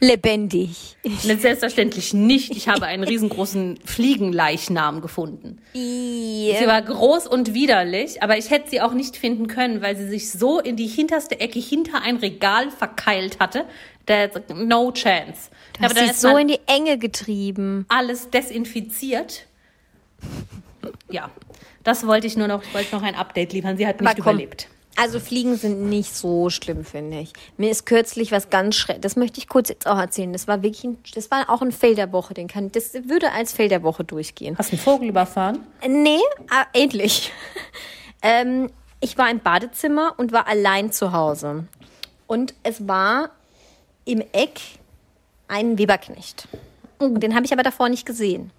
[0.00, 0.96] Lebendig.
[1.04, 2.56] Selbstverständlich nicht.
[2.56, 5.60] Ich habe einen riesengroßen Fliegenleichnam gefunden.
[5.74, 10.08] Sie war groß und widerlich, aber ich hätte sie auch nicht finden können, weil sie
[10.08, 13.66] sich so in die hinterste Ecke hinter ein Regal verkeilt hatte.
[14.08, 15.50] Der, no chance.
[15.78, 17.84] Du hast dich so in die Enge getrieben.
[17.88, 19.46] alles desinfiziert.
[21.10, 21.30] Ja,
[21.84, 23.76] das wollte ich nur noch, ich wollte noch ein Update liefern.
[23.76, 24.68] Sie hat nicht überlebt.
[24.96, 27.32] Also Fliegen sind nicht so schlimm, finde ich.
[27.56, 29.00] Mir ist kürzlich was ganz schrecklich.
[29.02, 30.32] Das möchte ich kurz jetzt auch erzählen.
[30.32, 32.34] Das war wirklich, ein, das war auch ein Fail der Woche.
[32.34, 34.56] Den kann, das würde als Fail der Woche durchgehen.
[34.58, 35.60] Hast du einen Vogel überfahren?
[35.80, 37.32] Äh, Nee, ah, ähnlich.
[38.22, 41.64] ähm, ich war im Badezimmer und war allein zu Hause.
[42.26, 43.30] Und es war
[44.04, 44.60] im Eck
[45.48, 46.46] ein Weberknecht.
[47.00, 48.50] Den habe ich aber davor nicht gesehen.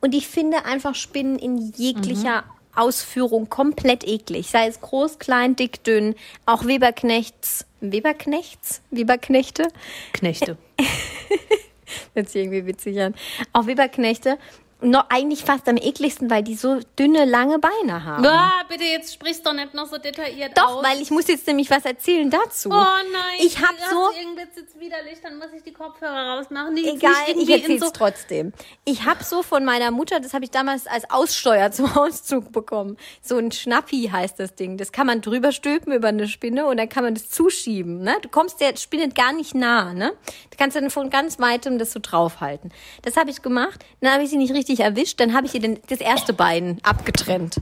[0.00, 2.44] Und ich finde einfach Spinnen in jeglicher
[2.76, 4.48] Ausführung komplett eklig.
[4.50, 6.14] Sei es groß, klein, dick, dünn.
[6.44, 7.66] Auch Weberknechts.
[7.80, 8.82] Weberknechts?
[8.90, 9.68] Weberknechte?
[10.12, 10.56] Knechte.
[12.14, 13.14] Sich irgendwie witzig an.
[13.52, 14.38] Auch Weberknechte,
[14.82, 18.26] noch eigentlich fast am ekligsten, weil die so dünne, lange Beine haben.
[18.26, 20.84] Ah, bitte, jetzt sprichst doch nicht noch so detailliert Doch, aus.
[20.84, 22.68] weil ich muss jetzt nämlich was erzählen dazu.
[22.68, 26.76] Oh nein, Ich hab das so- Irgendwas jetzt widerlich, dann muss ich die Kopfhörer rausmachen.
[26.76, 28.52] Die Egal, ich erzähl's so trotzdem.
[28.84, 32.98] Ich habe so von meiner Mutter, das habe ich damals als Aussteuer zum Auszug bekommen.
[33.22, 34.76] So ein Schnappi heißt das Ding.
[34.76, 38.02] Das kann man drüber stülpen über eine Spinne und dann kann man das zuschieben.
[38.02, 38.14] Ne?
[38.20, 39.94] Du kommst der Spinne gar nicht nah.
[39.94, 40.12] Ne?
[40.50, 42.72] Du kannst dann von ganz weitem das so draufhalten.
[43.02, 43.82] Das habe ich gemacht.
[44.02, 45.20] Dann habe ich sie nicht richtig erwischt.
[45.20, 47.60] Dann habe ich ihr den, das erste Bein abgetrennt.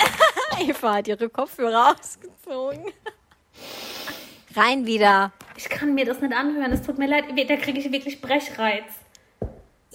[0.60, 2.92] Eva hat ihre Kopfhörer ausgezogen.
[4.54, 5.32] Rein wieder.
[5.56, 8.84] Ich kann mir das nicht anhören, es tut mir leid, da kriege ich wirklich Brechreiz.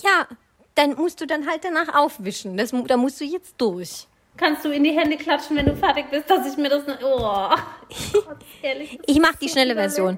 [0.02, 0.28] Ja,
[0.76, 2.56] dann musst du dann halt danach aufwischen.
[2.58, 4.08] Das, da musst du jetzt durch.
[4.38, 7.04] Kannst du in die Hände klatschen, wenn du fertig bist, dass ich mir das nicht...
[7.04, 7.18] Oh,
[8.14, 8.98] Gott, ehrlich.
[8.98, 9.76] das Ich mache die so schnelle.
[9.76, 10.18] Version.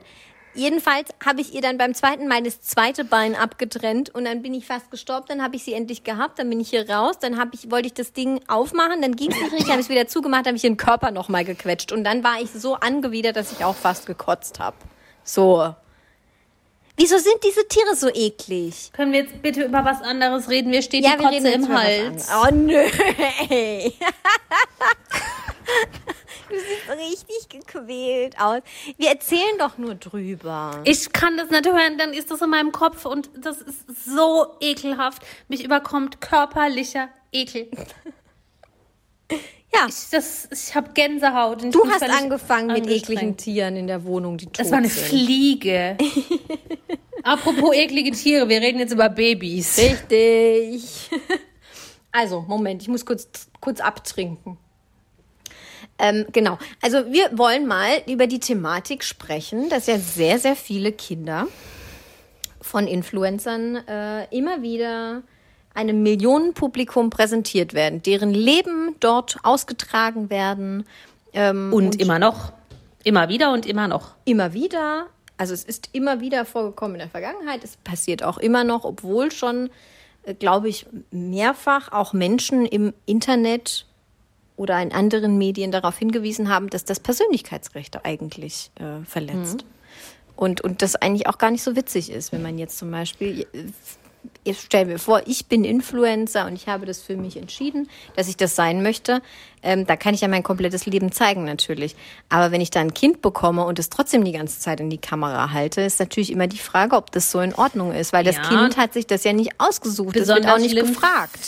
[0.54, 4.54] Jedenfalls habe ich ihr dann beim zweiten Mal das zweite Bein abgetrennt und dann bin
[4.54, 5.26] ich fast gestorben.
[5.30, 7.88] Dann habe ich sie endlich gehabt, dann bin ich hier raus, dann hab ich, wollte
[7.88, 10.58] ich das Ding aufmachen, dann ging es nicht richtig, habe ich es wieder zugemacht, habe
[10.58, 14.06] ich ihren Körper nochmal gequetscht und dann war ich so angewidert, dass ich auch fast
[14.06, 14.76] gekotzt habe.
[15.24, 15.74] So.
[16.98, 18.92] Wieso sind diese Tiere so eklig?
[18.94, 20.70] Können wir jetzt bitte über was anderes reden?
[20.70, 22.30] Mir steht Ja, die wir Kotze im Hals.
[22.44, 22.76] Oh nö.
[26.50, 26.90] Du siehst
[27.30, 28.62] richtig gequält aus.
[28.98, 30.82] Wir erzählen doch nur drüber.
[30.84, 34.48] Ich kann das nicht hören, dann ist das in meinem Kopf und das ist so
[34.60, 35.22] ekelhaft.
[35.48, 37.70] Mich überkommt körperlicher Ekel.
[39.74, 39.86] Ja.
[39.88, 41.64] Ich, das- ich habe Gänsehaut.
[41.74, 45.06] Du hast angefangen mit ekligen Tieren in der Wohnung, die tot Das war eine sind.
[45.08, 45.98] Fliege.
[47.24, 49.78] Apropos eklige Tiere, wir reden jetzt über Babys.
[49.78, 51.10] Richtig.
[52.12, 53.30] Also, Moment, ich muss kurz,
[53.62, 54.58] kurz abtrinken.
[56.02, 56.58] Ähm, genau.
[56.82, 61.48] Also, wir wollen mal über die Thematik sprechen, dass ja sehr, sehr viele Kinder
[62.60, 65.22] von Influencern äh, immer wieder
[65.74, 70.86] einem Millionenpublikum präsentiert werden, deren Leben dort ausgetragen werden.
[71.34, 72.52] Ähm, Und immer noch.
[73.04, 74.16] Immer wieder und immer noch.
[74.26, 78.64] immer wieder, also es ist immer wieder vorgekommen in der Vergangenheit, es passiert auch immer
[78.64, 79.70] noch, obwohl schon,
[80.24, 83.86] äh, glaube ich, mehrfach auch Menschen im Internet
[84.62, 89.66] oder in anderen Medien darauf hingewiesen haben, dass das Persönlichkeitsrechte eigentlich äh, verletzt.
[90.36, 93.48] Und, und das eigentlich auch gar nicht so witzig ist, wenn man jetzt zum Beispiel,
[93.54, 93.64] äh,
[94.44, 98.28] ich stell mir vor, ich bin Influencer und ich habe das für mich entschieden, dass
[98.28, 99.24] ich das sein möchte.
[99.64, 101.96] Ähm, da kann ich ja mein komplettes Leben zeigen natürlich.
[102.30, 105.00] Aber wenn ich da ein Kind bekomme und es trotzdem die ganze Zeit in die
[105.00, 108.36] Kamera halte, ist natürlich immer die Frage, ob das so in Ordnung ist, weil das
[108.36, 108.44] Ja.
[108.44, 111.40] Kind hat sich das ja nicht ausgesucht, es wird Besonders auch nicht schlimm gefragt.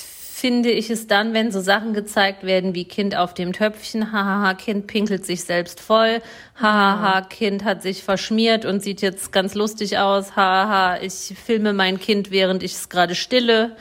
[0.44, 4.56] Finde ich es dann, wenn so Sachen gezeigt werden wie Kind auf dem Töpfchen, hahaha,
[4.56, 6.22] Kind pinkelt sich selbst voll,
[6.60, 11.98] hahaha, Kind hat sich verschmiert und sieht jetzt ganz lustig aus, hahaha, ich filme mein
[11.98, 13.78] Kind, während ich es gerade stille.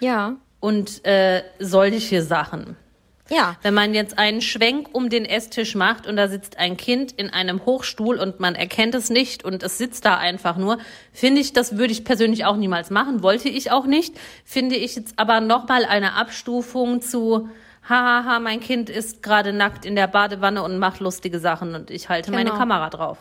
[0.00, 2.76] Ja, und äh, solche Sachen.
[3.28, 3.56] Ja.
[3.62, 7.30] Wenn man jetzt einen Schwenk um den Esstisch macht und da sitzt ein Kind in
[7.30, 10.78] einem Hochstuhl und man erkennt es nicht und es sitzt da einfach nur,
[11.12, 14.14] finde ich, das würde ich persönlich auch niemals machen, wollte ich auch nicht.
[14.44, 17.48] Finde ich jetzt aber nochmal eine Abstufung zu,
[17.88, 22.08] hahaha, mein Kind ist gerade nackt in der Badewanne und macht lustige Sachen und ich
[22.08, 22.58] halte meine Genau.
[22.58, 23.18] Kamera drauf.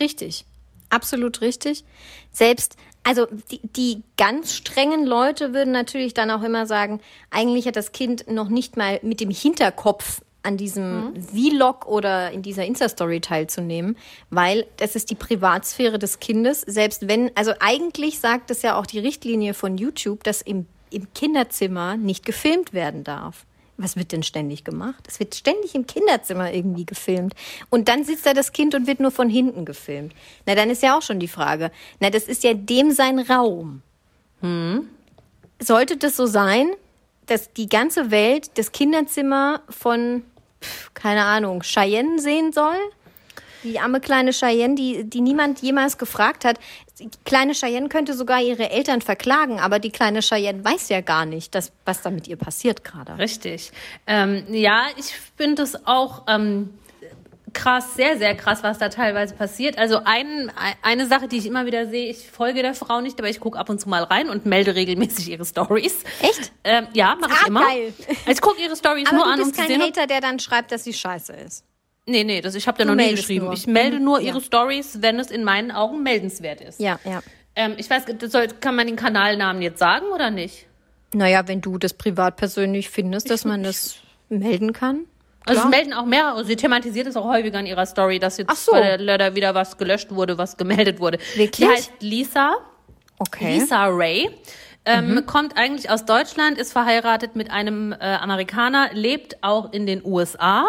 [0.00, 0.44] Richtig.
[0.90, 1.84] Absolut richtig.
[2.30, 7.76] Selbst, also die, die ganz strengen Leute würden natürlich dann auch immer sagen, eigentlich hat
[7.76, 13.20] das Kind noch nicht mal mit dem Hinterkopf an diesem Vlog oder in dieser Insta-Story
[13.20, 13.96] teilzunehmen,
[14.30, 16.62] weil das ist die Privatsphäre des Kindes.
[16.62, 21.12] Selbst wenn, also eigentlich sagt es ja auch die Richtlinie von YouTube, dass im, im
[21.12, 23.44] Kinderzimmer nicht gefilmt werden darf.
[23.80, 25.04] Was wird denn ständig gemacht?
[25.06, 27.34] Es wird ständig im Kinderzimmer irgendwie gefilmt.
[27.70, 30.14] Und dann sitzt da das Kind und wird nur von hinten gefilmt.
[30.46, 31.70] Na, dann ist ja auch schon die Frage.
[32.00, 33.82] Na, das ist ja dem sein Raum.
[35.60, 36.70] Sollte das so sein,
[37.26, 40.24] dass die ganze Welt das Kinderzimmer von,
[40.60, 42.78] pf, keine Ahnung, Cheyenne sehen soll?
[43.64, 46.58] Die arme kleine Cheyenne, die, die niemand jemals gefragt hat.
[46.98, 51.26] Die kleine Cheyenne könnte sogar ihre Eltern verklagen, aber die kleine Cheyenne weiß ja gar
[51.26, 53.18] nicht, dass, was da mit ihr passiert gerade.
[53.18, 53.70] Richtig.
[54.06, 56.70] Ähm, ja, ich finde es auch ähm,
[57.52, 59.78] krass, sehr, sehr krass, was da teilweise passiert.
[59.78, 60.50] Also ein,
[60.82, 63.58] eine Sache, die ich immer wieder sehe, ich folge der Frau nicht, aber ich gucke
[63.58, 66.02] ab und zu mal rein und melde regelmäßig ihre Stories.
[66.20, 66.52] Echt?
[66.64, 67.60] Ähm, ja, mache ich Ah, immer.
[67.66, 67.94] geil.
[68.26, 70.20] Ich gucke ihre Stories nur du an, um bist zu kein sehen, ob Hater, der
[70.20, 71.64] dann schreibt, dass sie scheiße ist.
[72.08, 73.44] Nee, nee, das, ich habe da noch nie geschrieben.
[73.46, 73.54] nur.
[73.54, 74.28] Ich melde nur Ja.
[74.28, 76.80] ihre Stories, wenn es in meinen Augen meldenswert ist.
[76.80, 77.20] Ja, ja.
[77.54, 80.66] Ähm, ich weiß, das soll, kann man den Kanalnamen jetzt sagen oder nicht?
[81.14, 83.96] Naja, wenn du das privat persönlich findest, dass man das
[84.28, 85.04] melden kann.
[85.46, 86.44] Also es melden auch mehrere.
[86.44, 88.72] Sie thematisiert es auch häufiger in ihrer Story, dass jetzt so.
[88.72, 91.18] bei der wieder was gelöscht wurde, was gemeldet wurde.
[91.36, 91.66] Wirklich?
[91.66, 92.56] Die heißt Lisa
[93.18, 93.54] Okay.
[93.58, 94.30] Lisa Ray.
[94.84, 100.02] Ähm, Kommt eigentlich aus Deutschland, ist verheiratet mit einem äh, Amerikaner, lebt auch in den
[100.04, 100.66] USA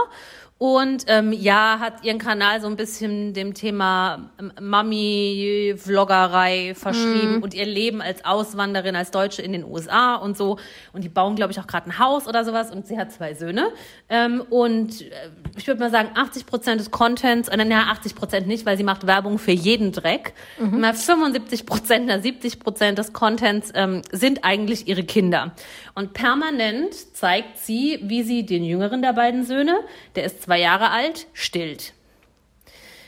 [0.59, 7.53] und ähm, ja, hat ihren Kanal so ein bisschen dem Thema ähm, Mami-Vloggerei verschrieben und
[7.53, 10.59] ihr Leben als Auswanderin, als Deutsche in den USA und so.
[10.91, 13.35] Und die bauen, glaube ich, auch gerade ein Haus oder sowas und sie hat zwei
[13.35, 13.71] Söhne.
[14.09, 18.47] Ähm, und äh, ich würde mal sagen, 80 Prozent des Contents, äh, naja, 80 Prozent
[18.47, 20.33] nicht, weil sie macht Werbung für jeden Dreck.
[20.59, 25.53] Na, 75 Prozent, na, 70 Prozent des Contents ähm, sind eigentlich ihre Kinder.
[25.95, 29.79] Und permanent zeigt sie, wie sie den jüngeren der beiden Söhne,
[30.15, 31.93] der ist zwei Jahre alt, stillt.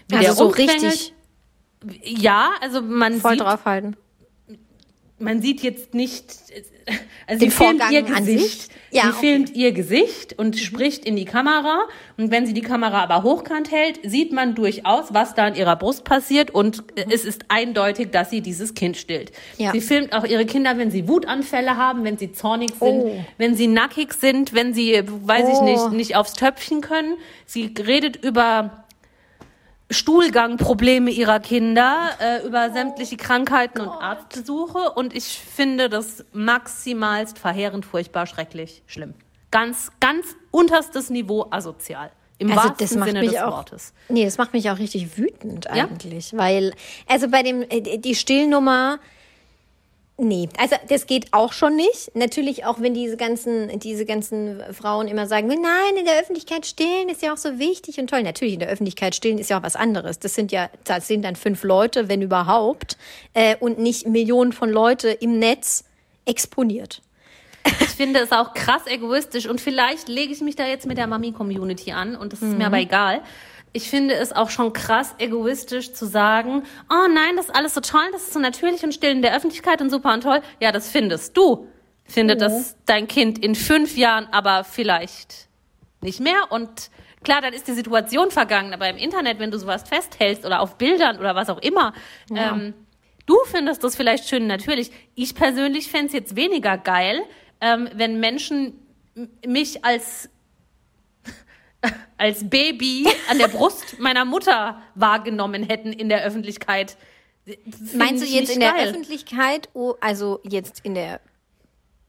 [0.08, 0.84] Wie Also so rumquengelt.
[0.84, 1.14] richtig
[2.04, 3.98] Ja, also man voll sieht, draufhalten.
[5.18, 6.36] man sieht jetzt nicht,
[7.28, 8.62] also Den sie filmt Vorgang ihr an Gesicht.
[8.64, 8.68] sich?
[8.94, 9.20] Ja, sie okay.
[9.20, 11.80] filmt ihr Gesicht und spricht in die Kamera.
[12.18, 15.78] Und wenn sie die Kamera aber hochkant hält, sieht man durchaus, was da an ihrer
[15.78, 16.52] Brust passiert.
[16.52, 19.32] Und äh, es ist eindeutig, dass sie dieses Kind stillt.
[19.58, 19.72] Ja.
[19.72, 23.26] Sie filmt auch ihre Kinder, wenn sie Wutanfälle haben, wenn sie zornig sind, Oh.
[23.38, 25.64] wenn sie nackig sind, wenn sie, äh, weiß ich Oh.
[25.64, 27.16] nicht, nicht aufs Töpfchen können.
[27.46, 28.84] Sie redet über
[29.92, 37.86] Stuhlgangprobleme ihrer Kinder, äh, über sämtliche Krankheiten und Arztbesuche und ich finde das maximalst verheerend,
[37.86, 39.14] furchtbar, schrecklich, schlimm.
[39.52, 42.12] Ganz, ganz unterstes Niveau asozial.
[42.38, 43.52] Im Also wahrsten das macht Sinne mich des auch.
[43.52, 43.94] Wortes.
[44.10, 45.84] Nee, das macht mich auch richtig wütend Ja?
[45.84, 46.74] eigentlich, weil
[47.08, 48.98] also bei dem äh, die Stillnummer
[50.24, 52.16] Nee, also das geht auch schon nicht.
[52.16, 57.10] Natürlich auch, wenn diese ganzen, diese ganzen Frauen immer sagen, nein, in der Öffentlichkeit stillen
[57.10, 58.22] ist ja auch so wichtig und toll.
[58.22, 60.20] Natürlich, in der Öffentlichkeit stillen ist ja auch was anderes.
[60.20, 62.98] Das sind ja, das sind dann fünf Leute, wenn überhaupt,
[63.34, 65.86] äh, und nicht Millionen von Leute im Netz
[66.26, 67.02] exponiert.
[67.80, 71.08] Ich finde es auch krass egoistisch und vielleicht lege ich mich da jetzt mit der
[71.08, 72.58] Mami-Community an und das ist Mhm.
[72.60, 73.22] mir aber egal.
[73.74, 77.82] Ich finde es auch schon krass egoistisch zu sagen, oh nein, das ist alles so
[77.82, 80.42] toll, das ist so natürlich und still in der Öffentlichkeit und super und toll.
[80.60, 81.68] Ja, das findest du.
[82.04, 85.48] Findet das dein Kind in fünf Jahren aber vielleicht
[86.02, 86.90] nicht mehr und
[87.24, 90.78] klar, dann ist die Situation vergangen, aber im Internet, wenn du sowas festhältst oder auf
[90.78, 91.94] Bildern oder was auch immer,
[92.36, 92.74] ähm,
[93.26, 94.92] du findest das vielleicht schön natürlich.
[95.16, 97.22] Ich persönlich fände es jetzt weniger geil,
[97.62, 98.74] ähm, wenn Menschen
[99.46, 100.30] mich als
[102.18, 106.98] als Baby an der Brust meiner Mutter wahrgenommen hätten in der Öffentlichkeit.
[107.46, 108.90] Find Meinst du jetzt in der geil.
[108.90, 111.20] Öffentlichkeit, oh, also jetzt in der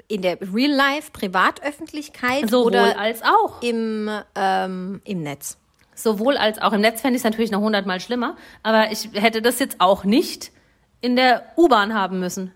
[0.09, 3.63] in der Real Life Privatöffentlichkeit Sowohl oder als auch.
[3.63, 5.57] im ähm, im Netz?
[5.95, 6.73] Sowohl als auch.
[6.73, 10.05] Im Netz fände ich es natürlich noch hundertmal schlimmer, aber ich hätte das jetzt auch
[10.05, 10.53] nicht
[11.01, 12.53] in der U-Bahn haben müssen.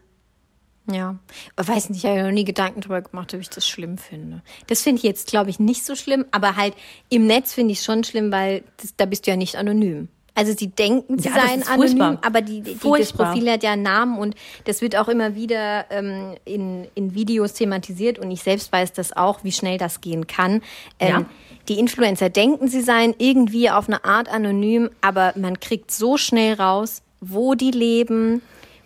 [0.90, 1.16] Ja,
[1.60, 3.98] ich weiß nicht, ich habe mir noch nie Gedanken darüber gemacht, ob ich das schlimm
[3.98, 4.42] finde.
[4.68, 6.74] Das finde ich jetzt, glaube ich, nicht so schlimm, aber halt
[7.08, 10.08] im Netz finde ich schon schlimm, weil das, da bist du ja nicht anonym.
[10.38, 12.06] Also sie denken, sie Ja, das seien ist furchtbar.
[12.08, 13.32] anonym, aber die, die, das Furchtbar.
[13.32, 17.54] Profil hat ja einen Namen und das wird auch immer wieder ähm, in, in Videos
[17.54, 20.60] thematisiert und ich selbst weiß das auch, wie schnell das gehen kann.
[21.00, 21.24] Ähm, Ja.
[21.68, 26.54] Die Influencer denken, sie seien irgendwie auf eine Art anonym, aber man kriegt so schnell
[26.54, 28.40] raus, wo die leben,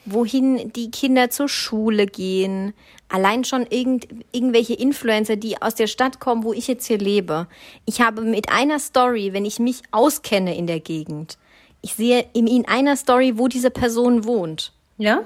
[0.06, 2.74] wohin die Kinder zur Schule gehen.
[3.08, 7.46] Allein schon irgend, irgendwelche Influencer, die aus der Stadt kommen, wo ich jetzt hier lebe.
[7.84, 11.38] Ich habe mit einer Story, wenn ich mich auskenne in der Gegend,
[11.82, 14.72] ich sehe in, in einer Story, wo diese Person wohnt.
[14.98, 15.22] Ja?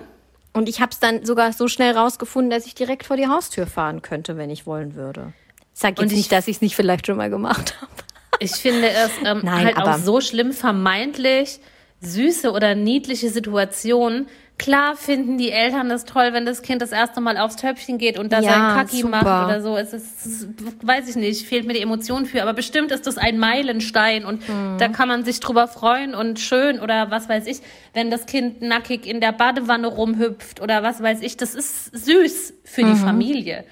[0.52, 3.66] Und ich habe es dann sogar so schnell rausgefunden, dass ich direkt vor die Haustür
[3.66, 5.32] fahren könnte, wenn ich wollen würde.
[5.74, 7.90] Ich sage Und jetzt ich- nicht, dass ich es nicht vielleicht schon mal gemacht habe.
[8.38, 11.58] Ich finde es ähm, Nein, halt aber- auch so schlimm, vermeintlich
[12.00, 14.28] süße oder niedliche Situationen.
[14.56, 18.18] Klar finden die Eltern das toll, wenn das Kind das erste Mal aufs Töpfchen geht
[18.18, 19.08] und da Ja, sein Kacki super.
[19.24, 19.76] macht oder so.
[19.76, 20.46] Es ist,
[20.82, 22.40] weiß ich nicht, fehlt mir die Emotion für.
[22.40, 24.78] Aber bestimmt ist das ein Meilenstein und Mhm.
[24.78, 27.58] da kann man sich drüber freuen und schön oder was weiß ich,
[27.94, 31.36] wenn das Kind nackig in der Badewanne rumhüpft oder was weiß ich.
[31.36, 33.64] Das ist süß für die Familie.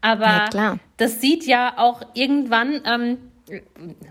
[0.00, 0.32] Aber Mhm.
[0.32, 0.78] Ja, klar.
[0.98, 3.18] das sieht ja auch irgendwann, ähm,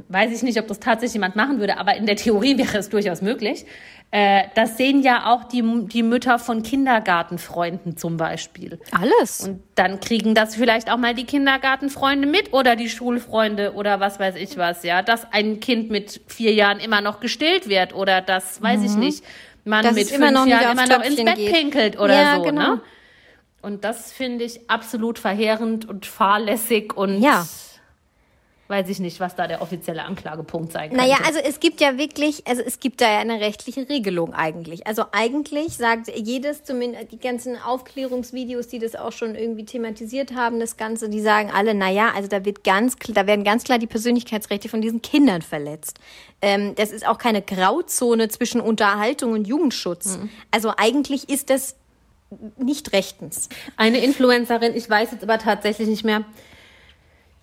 [0.10, 2.90] weiß ich nicht, ob das tatsächlich jemand machen würde, aber in der Theorie wäre es
[2.90, 3.66] durchaus möglich.
[4.10, 8.80] Äh, das sehen ja auch die, die Mütter von Kindergartenfreunden zum Beispiel.
[8.92, 9.42] Alles.
[9.42, 14.18] Und dann kriegen das vielleicht auch mal die Kindergartenfreunde mit oder die Schulfreunde oder was
[14.20, 15.02] weiß ich was, ja.
[15.02, 19.24] Dass ein Kind mit vier Jahren immer noch gestillt wird oder das, weiß ich nicht,
[19.66, 19.88] man Mhm.
[19.90, 21.54] Dass mit fünf Jahren immer noch ins Bett geht.
[21.54, 22.76] pinkelt oder Ja, so, genau.
[22.76, 22.82] ne?
[23.62, 27.46] Und das finde ich absolut verheerend und fahrlässig und Ja.
[28.68, 31.04] Weiß ich nicht, was da der offizielle Anklagepunkt sein könnte.
[31.04, 34.86] Naja, also es gibt ja wirklich, also es gibt da ja eine rechtliche Regelung eigentlich.
[34.88, 40.60] Also eigentlich sagt jedes, zumindest die ganzen Aufklärungsvideos, die das auch schon irgendwie thematisiert haben,
[40.60, 43.88] das Ganze, die sagen alle, naja, also da wird ganz, da werden ganz klar die
[43.88, 46.00] Persönlichkeitsrechte von diesen Kindern verletzt.
[46.42, 50.20] Ähm, das ist auch keine Grauzone zwischen Unterhaltung und Jugendschutz.
[50.52, 51.76] Also eigentlich ist das
[52.58, 53.50] nicht rechtens.
[53.78, 56.26] Eine Influencerin, ich weiß jetzt aber tatsächlich nicht mehr,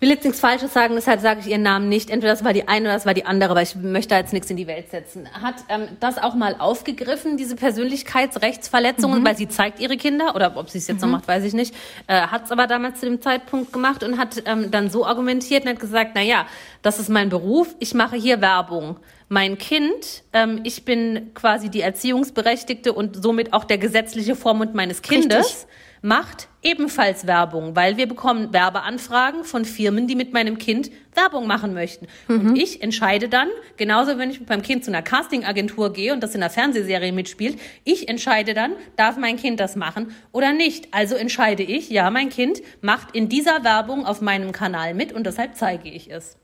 [0.05, 2.11] will jetzt nichts Falsches sagen, deshalb sage ich ihren Namen nicht.
[2.11, 4.33] Entweder das war die eine oder das war die andere, aber ich möchte da jetzt
[4.33, 5.27] nichts in die Welt setzen.
[5.41, 9.25] Hat ähm, das auch mal aufgegriffen, diese Persönlichkeitsrechtsverletzungen, mhm.
[9.25, 11.11] weil sie zeigt ihre Kinder, oder ob sie es jetzt mhm.
[11.11, 11.73] noch macht, weiß ich nicht,
[12.05, 15.63] äh, hat es aber damals zu dem Zeitpunkt gemacht und hat ähm, dann so argumentiert
[15.63, 16.45] und hat gesagt, na ja,
[16.83, 18.97] das ist mein Beruf, ich mache hier Werbung.
[19.27, 25.01] Mein Kind, ähm, ich bin quasi die Erziehungsberechtigte und somit auch der gesetzliche Vormund meines
[25.01, 25.37] Kindes.
[25.37, 25.67] Richtig
[26.05, 31.73] macht ebenfalls Werbung, weil wir bekommen Werbeanfragen von Firmen, die mit meinem Kind Werbung machen
[31.73, 32.07] möchten.
[32.27, 32.49] Mhm.
[32.49, 36.21] Und ich entscheide dann, genauso wenn ich mit meinem Kind zu einer Castingagentur gehe und
[36.21, 40.93] das in einer Fernsehserie mitspielt, ich entscheide dann, darf mein Kind das machen oder nicht.
[40.93, 45.25] Also entscheide ich, ja, mein Kind macht in dieser Werbung auf meinem Kanal mit und
[45.25, 46.37] deshalb zeige ich es.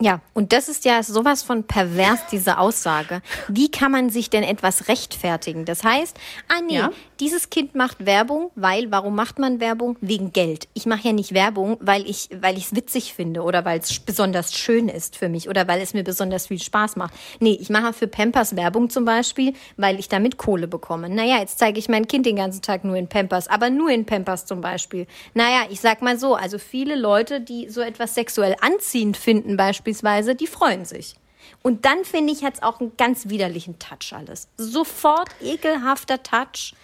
[0.00, 3.20] Ja, und das ist ja sowas von pervers, diese Aussage.
[3.48, 5.64] Wie kann man sich denn etwas rechtfertigen?
[5.64, 6.16] Das heißt,
[6.48, 6.90] ah nee, ja.
[7.20, 9.96] Dieses Kind macht Werbung, weil, warum macht man Werbung?
[10.00, 10.68] Wegen Geld.
[10.74, 14.54] Ich mache ja nicht Werbung, weil ich weil es witzig finde oder weil es besonders
[14.54, 17.14] schön ist für mich oder weil es mir besonders viel Spaß macht.
[17.40, 21.08] Nee, ich mache für Pampers Werbung zum Beispiel, weil ich damit Kohle bekomme.
[21.08, 24.06] Naja, jetzt zeige ich mein Kind den ganzen Tag nur in Pampers, aber nur in
[24.06, 25.06] Pampers zum Beispiel.
[25.34, 29.98] Naja, ich sag mal so, also viele Leute, die so etwas sexuell anziehend finden, beispielsweise,
[29.98, 31.14] beispielsweise, die freuen sich.
[31.62, 34.48] Und dann finde ich, hat es auch einen ganz widerlichen Touch alles.
[34.56, 36.74] Sofort ekelhafter Touch.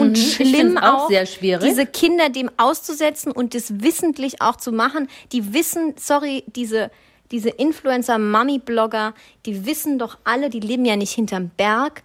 [0.00, 1.68] Und mhm, schlimm auch, auch sehr schwierig.
[1.68, 5.08] diese Kinder dem auszusetzen und das wissentlich auch zu machen.
[5.32, 6.90] Die wissen, sorry, diese,
[7.30, 9.14] diese Influencer-Mummy-Blogger,
[9.46, 12.02] die wissen doch alle, die leben ja nicht hinterm Berg,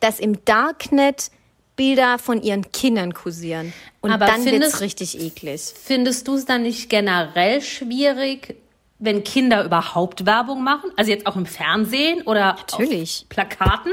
[0.00, 1.30] dass im Darknet
[1.76, 3.72] Bilder von ihren Kindern kursieren.
[4.00, 5.60] Und Aber dann wird es richtig eklig.
[5.82, 8.56] Findest du es dann nicht generell schwierig,
[8.98, 13.26] wenn Kinder überhaupt Werbung machen, also jetzt auch im Fernsehen oder Natürlich.
[13.28, 13.92] Plakaten,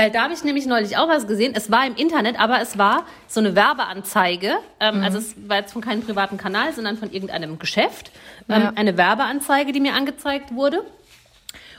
[0.00, 1.52] weil da habe ich nämlich neulich auch was gesehen.
[1.54, 4.54] Es war im Internet, aber es war so eine Werbeanzeige.
[4.80, 5.04] Ähm, mhm.
[5.04, 8.10] Also es war jetzt von keinem privaten Kanal, sondern von irgendeinem Geschäft.
[8.48, 8.72] Ähm, ja.
[8.76, 10.82] Eine Werbeanzeige, die mir angezeigt wurde.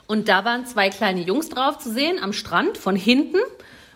[0.05, 3.39] Und da waren zwei kleine Jungs drauf zu sehen am Strand von hinten.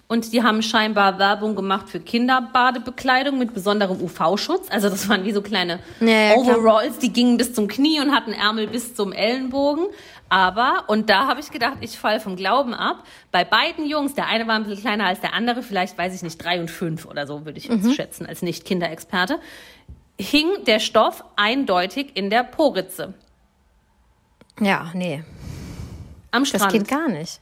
[0.07, 4.67] Und die haben scheinbar Werbung gemacht für Kinderbadebekleidung mit besonderem UV-Schutz.
[4.69, 8.11] Also das waren wie so kleine ja, ja, Overalls, die gingen bis zum Knie und
[8.11, 9.87] hatten Ärmel bis zum Ellenbogen.
[10.29, 13.03] Aber, und da habe ich gedacht, ich falle vom Glauben ab.
[13.31, 16.21] Bei beiden Jungs, der eine war ein bisschen kleiner als der andere, vielleicht weiß ich
[16.21, 17.93] nicht, drei und fünf oder so, würde ich jetzt mhm.
[17.93, 19.39] schätzen, als Nicht-Kinderexperte,
[20.19, 23.13] hing der Stoff eindeutig in der Poritze.
[24.59, 25.23] Ja, nee.
[26.31, 26.65] Am Strand.
[26.65, 27.39] Das geht gar nicht.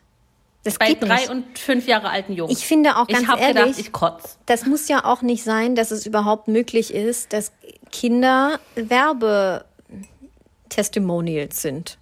[0.64, 1.30] Das bei drei nicht.
[1.30, 2.52] und fünf Jahre alten Jungs.
[2.52, 4.38] Ich finde auch ganz ich ehrlich, gedacht, ich kotz.
[4.46, 7.52] das muss ja auch nicht sein, dass es überhaupt möglich ist, dass
[7.92, 11.98] Kinder Werbetestimonials sind.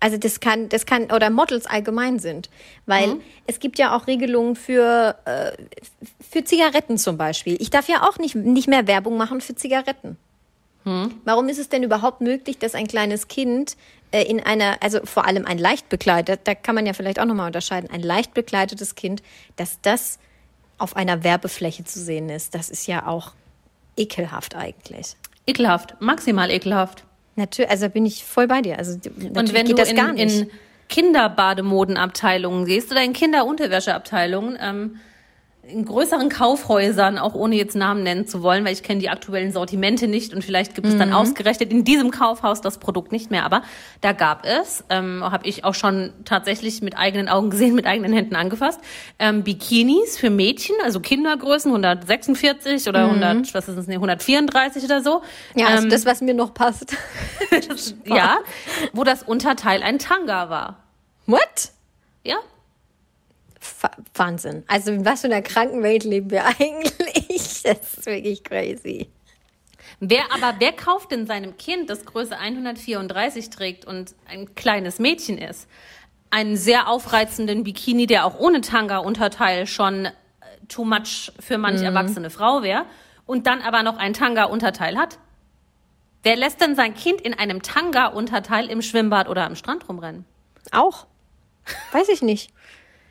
[0.00, 2.50] Also das kann, das kann oder Models allgemein sind,
[2.86, 3.20] weil mhm.
[3.46, 5.52] es gibt ja auch Regelungen für äh,
[6.28, 7.56] für Zigaretten zum Beispiel.
[7.60, 10.16] Ich darf ja auch nicht nicht mehr Werbung machen für Zigaretten.
[10.84, 11.14] Hm.
[11.24, 13.76] Warum ist es denn überhaupt möglich, dass ein kleines Kind
[14.10, 17.24] äh, in einer, also vor allem ein leicht bekleidet, da kann man ja vielleicht auch
[17.24, 19.22] nochmal unterscheiden, ein leicht bekleidetes Kind,
[19.56, 20.18] dass das
[20.78, 23.32] auf einer Werbefläche zu sehen ist, das ist ja auch
[23.96, 25.16] ekelhaft eigentlich.
[25.46, 27.04] Ekelhaft, maximal ekelhaft.
[27.36, 28.78] Natürlich, also bin ich voll bei dir.
[28.78, 30.40] Also und wenn du das in, gar nicht.
[30.40, 30.50] in
[30.88, 35.00] Kinderbademodenabteilungen gehst oder in Kinderunterwäscheabteilungen, ähm,
[35.68, 39.52] in größeren Kaufhäusern, auch ohne jetzt Namen nennen zu wollen, weil ich kenne die aktuellen
[39.52, 41.14] Sortimente nicht und vielleicht gibt es dann mhm.
[41.14, 43.44] ausgerechnet in diesem Kaufhaus das Produkt nicht mehr.
[43.44, 43.62] Aber
[44.00, 48.12] da gab es, ähm, habe ich auch schon tatsächlich mit eigenen Augen gesehen, mit eigenen
[48.12, 48.80] Händen angefasst,
[49.20, 53.22] ähm, Bikinis für Mädchen, also Kindergrößen 146 oder mhm.
[53.22, 55.22] 100, was ist das, nee, 134 oder so.
[55.54, 56.96] Ja, also ähm, das, was mir noch passt.
[58.04, 58.38] ja,
[58.92, 60.78] wo das Unterteil ein Tanga war.
[61.26, 61.70] What?
[62.24, 62.36] Ja,
[64.14, 64.64] Wahnsinn.
[64.68, 67.62] Also in was für einer kranken Welt leben wir eigentlich?
[67.62, 69.08] Das ist wirklich crazy.
[70.00, 75.38] Wer aber, wer kauft denn seinem Kind, das Größe 134 trägt und ein kleines Mädchen
[75.38, 75.68] ist,
[76.30, 80.10] einen sehr aufreizenden Bikini, der auch ohne Tanga-Unterteil schon äh,
[80.68, 81.86] too much für manch mhm.
[81.86, 82.86] erwachsene Frau wäre,
[83.26, 85.18] und dann aber noch ein Tanga-Unterteil hat?
[86.24, 90.24] Wer lässt denn sein Kind in einem Tanga-Unterteil im Schwimmbad oder am Strand rumrennen?
[90.72, 91.06] Auch.
[91.92, 92.52] Weiß ich nicht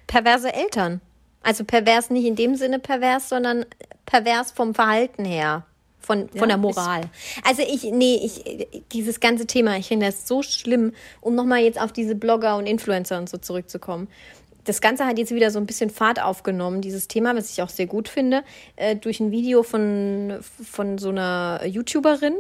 [0.08, 1.02] perverse Eltern.
[1.44, 3.66] Also pervers nicht in dem Sinne pervers, sondern
[4.06, 5.66] pervers vom Verhalten her.
[6.00, 7.02] Von, von ja, der Moral.
[7.44, 11.80] Also ich, nee, ich, dieses ganze Thema, ich finde das so schlimm, um nochmal jetzt
[11.80, 14.08] auf diese Blogger und Influencer und so zurückzukommen.
[14.64, 17.70] Das Ganze hat jetzt wieder so ein bisschen Fahrt aufgenommen, dieses Thema, was ich auch
[17.70, 18.44] sehr gut finde,
[18.78, 22.36] äh, durch ein Video von, von so einer YouTuberin,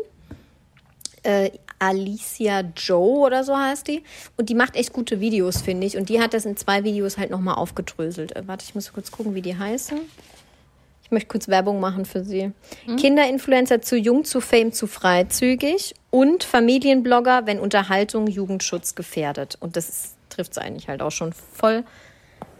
[1.23, 4.03] äh, Alicia Joe oder so heißt die.
[4.37, 5.97] Und die macht echt gute Videos, finde ich.
[5.97, 8.35] Und die hat das in zwei Videos halt nochmal aufgedröselt.
[8.35, 9.99] Äh, warte, ich muss kurz gucken, wie die heißen.
[11.03, 12.53] Ich möchte kurz Werbung machen für sie.
[12.97, 19.57] Kinderinfluencer zu jung, zu fame, zu freizügig und Familienblogger, wenn Unterhaltung Jugendschutz gefährdet.
[19.59, 21.83] Und das trifft es eigentlich halt auch schon voll,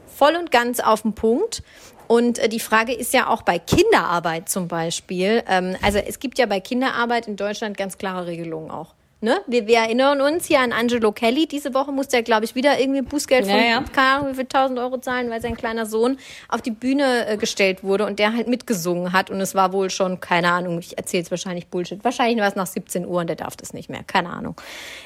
[0.06, 1.64] voll und ganz auf den Punkt.
[2.12, 5.44] Und äh, die Frage ist ja auch bei Kinderarbeit zum Beispiel.
[5.48, 8.96] Ähm, also es gibt ja bei Kinderarbeit in Deutschland ganz klare Regelungen auch.
[9.22, 9.40] Ne?
[9.48, 11.48] Wir, wir erinnern uns hier an Angelo Kelly.
[11.48, 13.84] Diese Woche musste er, glaube ich, wieder irgendwie Bußgeld von, Ja, ja.
[13.94, 16.18] keine Ahnung, wie viel 1000 Euro zahlen, weil sein kleiner Sohn
[16.50, 19.30] auf die Bühne äh, gestellt wurde und der halt mitgesungen hat.
[19.30, 22.04] Und es war wohl schon, keine Ahnung, ich erzähle jetzt wahrscheinlich Bullshit.
[22.04, 24.04] Wahrscheinlich war es nach 17 Uhr und der darf das nicht mehr.
[24.06, 24.60] Keine Ahnung.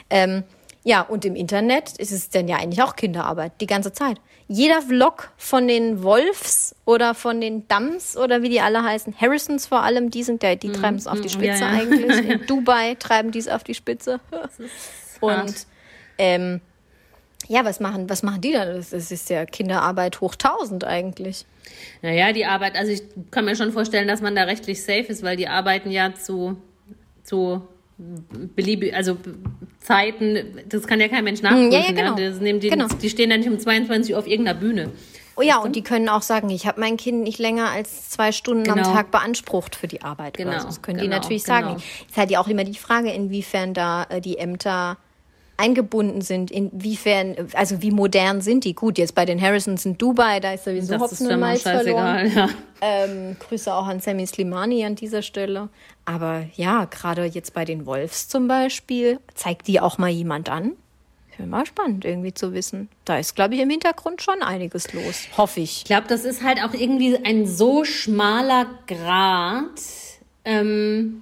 [0.09, 0.41] Ähm,
[0.87, 4.21] ja, und im Internet ist es denn ja eigentlich auch Kinderarbeit, die ganze Zeit.
[4.47, 9.65] Jeder Vlog von den Wolfs oder von den Dams oder wie die alle heißen, Harrisons
[9.65, 11.79] vor allem, die sind ja, die treiben es auf die Spitze ja, ja.
[11.79, 12.29] eigentlich.
[12.29, 14.19] In Dubai treiben die es auf die Spitze.
[15.21, 15.65] Und
[16.19, 16.61] ähm,
[17.47, 18.75] ja, was machen, was machen die dann?
[18.75, 21.47] Das ist ja Kinderarbeit hoch 1000 eigentlich.
[22.03, 25.23] Naja, die Arbeit, also ich kann mir schon vorstellen, dass man da rechtlich safe ist,
[25.23, 26.57] weil die arbeiten ja zu,
[27.23, 27.67] zu
[27.97, 29.17] beliebig, also
[29.79, 31.71] Zeiten, das kann ja kein Mensch nachprüfen.
[31.71, 32.15] ja, ja, genau.
[32.15, 32.87] Das nehmen die, Genau.
[32.87, 34.91] die stehen dann nicht um 22 Uhr auf irgendeiner Bühne.
[35.37, 38.31] Oh ja, und die können auch sagen, ich habe mein Kind nicht länger als zwei
[38.31, 38.93] Stunden am Genau.
[38.93, 40.37] Tag beansprucht für die Arbeit.
[40.37, 40.67] Genau, so.
[40.67, 41.61] Das können genau, die natürlich genau.
[41.61, 41.83] sagen.
[42.07, 44.97] Ist halt ja auch immer die Frage, inwiefern da äh, die Ämter
[45.57, 48.73] eingebunden sind, inwiefern, also wie modern sind die?
[48.73, 51.61] Gut, jetzt bei den Harrisons in Dubai, da ist sowieso Das Hopfen ist und Malz
[51.61, 52.31] verloren.
[52.35, 52.49] Ja.
[52.81, 55.69] Ähm, Grüße auch an Sammy Slimani an dieser Stelle.
[56.03, 60.73] Aber ja, gerade jetzt bei den Wolves zum Beispiel, zeigt die auch mal jemand an?
[61.31, 62.87] Ich bin mal spannend, irgendwie zu wissen.
[63.03, 65.27] Da ist, glaube ich, im Hintergrund schon einiges los.
[65.37, 65.79] Hoffe ich.
[65.79, 69.81] Ich glaube, das ist halt auch irgendwie ein so schmaler Grad
[70.45, 71.21] ähm,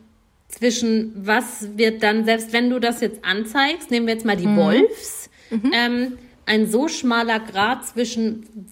[0.54, 4.46] zwischen was wird dann, selbst wenn du das jetzt anzeigst, nehmen wir jetzt mal die
[4.56, 5.30] Wolfs,
[5.74, 8.68] ähm, ein so schmaler Grad zwischen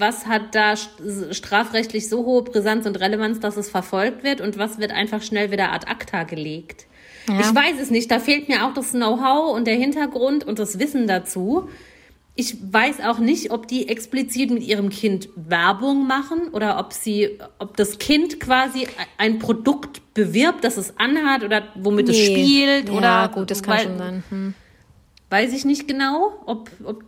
[0.00, 4.56] was hat da st- strafrechtlich so hohe Brisanz und Relevanz, dass es verfolgt wird und
[4.56, 6.86] was wird einfach schnell wieder ad acta gelegt.
[7.40, 10.78] Ich weiß es nicht, da fehlt mir auch das Know-how und der Hintergrund und das
[10.78, 11.68] Wissen dazu.
[12.40, 17.36] Ich weiß auch nicht, ob die explizit mit ihrem Kind Werbung machen oder ob sie,
[17.58, 18.86] ob das Kind quasi
[19.16, 22.26] ein Produkt bewirbt, das es anhat oder womit es Nee.
[22.26, 24.24] spielt ja, oder gut, das kann weil- schon sein.
[24.30, 24.54] Hm.
[25.30, 27.02] Weiß ich nicht genau, ob, ob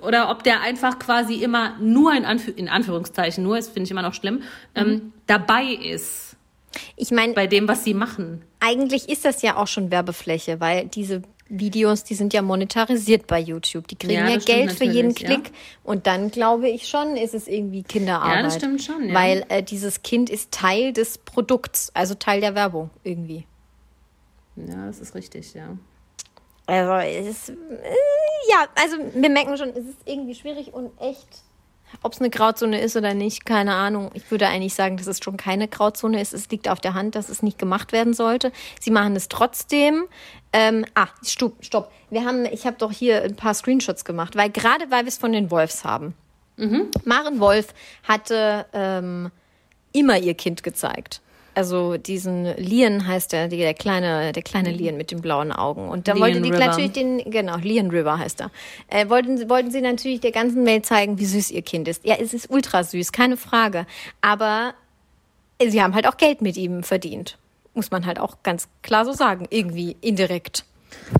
[0.00, 3.90] oder ob der einfach quasi immer nur in, Anführ in Anführungszeichen nur, das finde ich
[3.90, 4.42] immer noch schlimm,
[4.74, 6.36] ähm, dabei ist
[6.96, 8.42] Ich meine, bei dem, was sie machen.
[8.60, 11.20] eigentlich ist das ja auch schon Werbefläche, weil diese
[11.50, 13.88] Videos, die sind ja monetarisiert bei YouTube.
[13.88, 15.40] Die kriegen Ja, ja, Geld für jeden natürlich, ja.
[15.40, 15.52] Klick.
[15.84, 18.36] Und dann glaube ich schon, ist es irgendwie Kinderarbeit.
[18.36, 19.14] Ja, das stimmt schon, ja.
[19.14, 23.46] Weil äh, dieses Kind ist Teil des Produkts, also Teil der Werbung irgendwie.
[24.56, 25.76] Ja, das ist richtig, ja.
[26.66, 27.54] Also es ist, äh,
[28.48, 31.42] ja, also wir merken schon, es ist irgendwie schwierig und echt,
[32.02, 34.10] ob es eine Grauzone ist oder nicht, keine Ahnung.
[34.14, 36.32] Ich würde eigentlich sagen, dass es schon keine Grauzone ist.
[36.32, 38.52] Es liegt auf der Hand, dass es nicht gemacht werden sollte.
[38.80, 40.04] Sie machen es trotzdem.
[40.52, 41.92] Ähm, ah, stopp, stopp.
[42.10, 45.18] Wir haben, ich habe doch hier ein paar Screenshots gemacht, weil gerade weil wir es
[45.18, 46.14] von den Wolfs haben.
[47.04, 47.74] Maren Wolf
[48.06, 49.30] hatte ähm,
[49.92, 51.20] immer ihr Kind gezeigt.
[51.54, 55.88] Also diesen Lian heißt der, der kleine, der kleine Lian mit den blauen Augen.
[55.88, 56.66] Und da Lian wollte die River.
[56.66, 58.50] natürlich den, genau, Lian River heißt er.
[58.88, 62.04] Äh, wollten, sie- wollten sie natürlich der ganzen Welt zeigen, wie süß ihr Kind ist.
[62.04, 63.86] Ja, es ist ultra süß, keine Frage.
[64.20, 64.74] Aber
[65.64, 67.36] sie haben halt auch Geld mit ihm verdient.
[67.74, 69.46] Muss man halt auch ganz klar so sagen.
[69.50, 70.64] Irgendwie indirekt.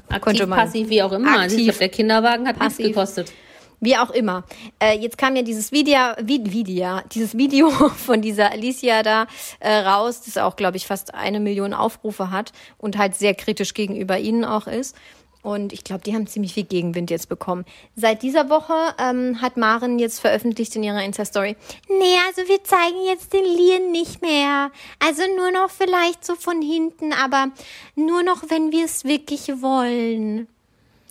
[0.09, 1.39] Aktiv, passiv, wie auch immer.
[1.39, 1.65] Also ich Aktiv.
[1.67, 2.87] glaube, der Kinderwagen hat nichts Passiv.
[2.89, 3.33] gekostet.
[3.81, 4.45] Wie auch immer.
[4.79, 9.27] Äh, jetzt kam ja dieses Video, Vi- Video, dieses Video von dieser Alicia da
[9.59, 13.73] äh, raus, das auch, glaube ich, fast eine Million Aufrufe hat und halt sehr kritisch
[13.75, 14.95] gegenüber ihnen auch ist.
[15.43, 17.65] Und ich glaube, die haben ziemlich viel Gegenwind jetzt bekommen.
[17.97, 21.57] Seit dieser Woche ähm, hat Maren jetzt veröffentlicht in ihrer Insta-Story,
[21.89, 24.71] nee, also wir zeigen jetzt den Lien nicht mehr.
[25.03, 27.47] Also nur noch vielleicht so von hinten, aber
[27.95, 30.47] nur noch, wenn wir es wirklich wollen.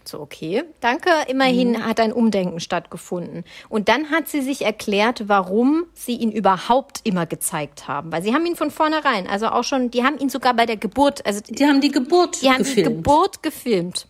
[0.10, 0.64] So, okay.
[0.80, 1.12] Danke.
[1.28, 3.43] Immerhin hat ein Umdenken stattgefunden.
[3.70, 8.12] Und dann hat sie sich erklärt, warum sie ihn überhaupt immer gezeigt haben.
[8.12, 10.78] Weil sie haben ihn von vornherein, also auch schon, die haben ihn sogar bei der
[10.78, 12.78] Geburt, also Die haben die Geburt die haben gefilmt.
[12.89, 14.07] die Geburt gefilmt.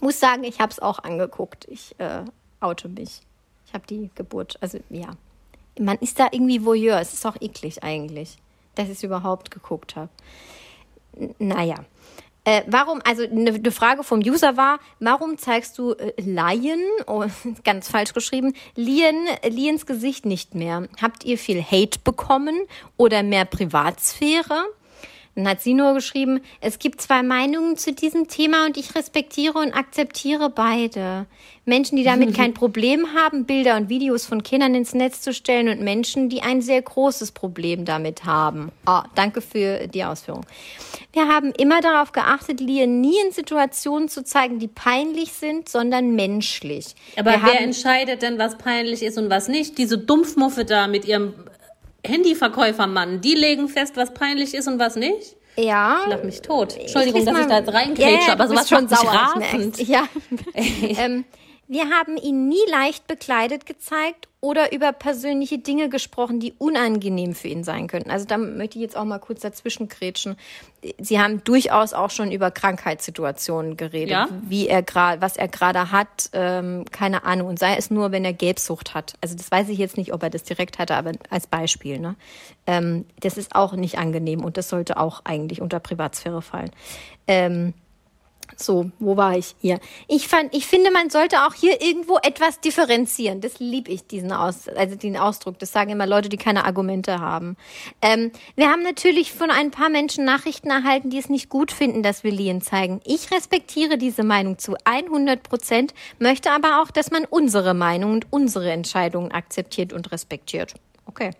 [0.00, 1.66] Muss sagen, ich habe es auch angeguckt.
[1.68, 2.24] Ich äh,
[2.60, 3.20] oute mich.
[3.66, 5.10] Ich habe die Geburt, also ja.
[5.78, 6.98] Man ist da irgendwie Voyeur.
[7.00, 8.38] Es ist auch eklig eigentlich,
[8.74, 10.10] dass ich es überhaupt geguckt habe.
[11.38, 11.76] Naja.
[12.44, 17.24] Äh, warum, also eine eine Frage vom User war, warum zeigst du äh, Lion, oh,
[17.64, 20.88] ganz falsch geschrieben, Lian, Lians Gesicht nicht mehr?
[21.00, 22.66] Habt ihr viel Hate bekommen
[22.96, 24.64] oder mehr Privatsphäre?
[25.34, 29.58] Dann hat sie nur geschrieben, es gibt zwei Meinungen zu diesem Thema und ich respektiere
[29.58, 31.26] und akzeptiere beide.
[31.64, 35.68] Menschen, die damit kein Problem haben, Bilder und Videos von Kindern ins Netz zu stellen
[35.68, 38.72] und Menschen, die ein sehr großes Problem damit haben.
[38.84, 40.44] Ah, danke für die Ausführung.
[41.12, 46.14] Wir haben immer darauf geachtet, Lian nie in Situationen zu zeigen, die peinlich sind, sondern
[46.14, 46.94] menschlich.
[47.16, 49.78] Aber Wir wer entscheidet denn, was peinlich ist und was nicht?
[49.78, 51.34] Diese Dumpfmuffe da mit ihrem
[52.06, 55.36] Handyverkäufermann, die legen fest, was peinlich ist und was nicht?
[55.56, 56.76] ja, Ich lach mich tot.
[56.78, 59.34] Entschuldigung, lese dass ich mal- da jetzt reinkrätsche, Ja, ja, aber sowas schon sauer,
[59.78, 59.86] ich.
[59.88, 60.04] Ja.
[60.54, 61.24] ähm,
[61.72, 67.48] wir haben ihn nie leicht bekleidet gezeigt oder über persönliche Dinge gesprochen, die unangenehm für
[67.48, 68.10] ihn sein könnten.
[68.10, 70.36] Also da möchte ich jetzt auch mal kurz dazwischen grätschen.
[70.98, 74.28] Sie haben durchaus auch schon über Krankheitssituationen geredet, Ja.
[74.42, 77.48] wie er gerade, was er gerade hat, ähm, keine Ahnung.
[77.48, 79.14] Und sei es nur, wenn er Gelbsucht hat.
[79.20, 81.98] Also das weiß ich jetzt nicht, ob er das direkt hatte, aber als Beispiel.
[82.00, 82.16] Ne?
[82.66, 86.72] Ähm, das ist auch nicht angenehm und das sollte auch eigentlich unter Privatsphäre fallen.
[87.28, 87.72] Ähm,
[88.56, 89.78] so, wo war ich hier?
[90.08, 93.40] Ich fand, ich finde, man sollte auch hier irgendwo etwas differenzieren.
[93.40, 95.58] Das lieb ich, diesen Aus, also den Ausdruck.
[95.58, 97.56] Das sagen immer Leute, die keine Argumente haben.
[98.00, 102.02] Ähm, wir haben natürlich von ein paar Menschen Nachrichten erhalten, die es nicht gut finden,
[102.02, 103.00] dass wir Lien zeigen.
[103.04, 108.26] Ich respektiere diese Meinung zu 100 Prozent, möchte aber auch, dass man unsere Meinung und
[108.30, 110.74] unsere Entscheidungen akzeptiert und respektiert.
[111.06, 111.30] Okay.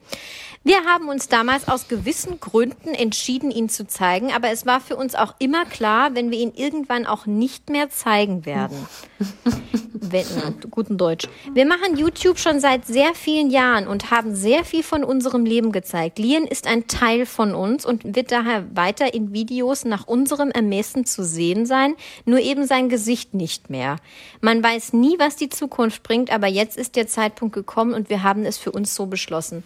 [0.65, 4.95] Wir haben uns damals aus gewissen Gründen entschieden, ihn zu zeigen, aber es war für
[4.97, 8.87] uns auch immer klar, wenn wir ihn irgendwann auch nicht mehr zeigen werden.
[10.13, 10.27] wenn,
[10.71, 11.29] guten Deutsch.
[11.53, 15.73] Wir machen YouTube schon seit sehr vielen Jahren und haben sehr viel von unserem Leben
[15.73, 16.19] gezeigt.
[16.19, 21.07] Lien ist ein Teil von uns und wird daher weiter in Videos nach unserem Ermessen
[21.07, 21.95] zu sehen sein,
[22.25, 23.97] nur eben sein Gesicht nicht mehr.
[24.41, 28.23] Man weiß nie, was die Zukunft bringt, aber jetzt ist der Zeitpunkt gekommen und wir
[28.23, 29.62] haben es für uns so beschlossen.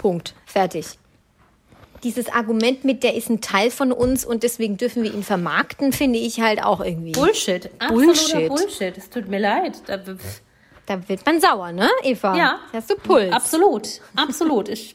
[0.00, 0.34] Punkt.
[0.46, 0.86] Fertig.
[2.02, 5.92] Dieses Argument mit, der ist ein Teil von uns und deswegen dürfen wir ihn vermarkten,
[5.92, 7.12] finde ich halt auch irgendwie.
[7.12, 7.68] Bullshit.
[7.88, 8.48] Bullshit.
[8.48, 8.96] Bullshit.
[8.96, 9.82] Es tut mir leid.
[9.86, 9.98] Da,
[10.86, 12.34] Da wird man sauer, ne, Eva?
[12.34, 12.58] Ja.
[12.72, 13.30] Hast du Puls?
[13.30, 14.70] Absolut, absolut.
[14.70, 14.94] Ich,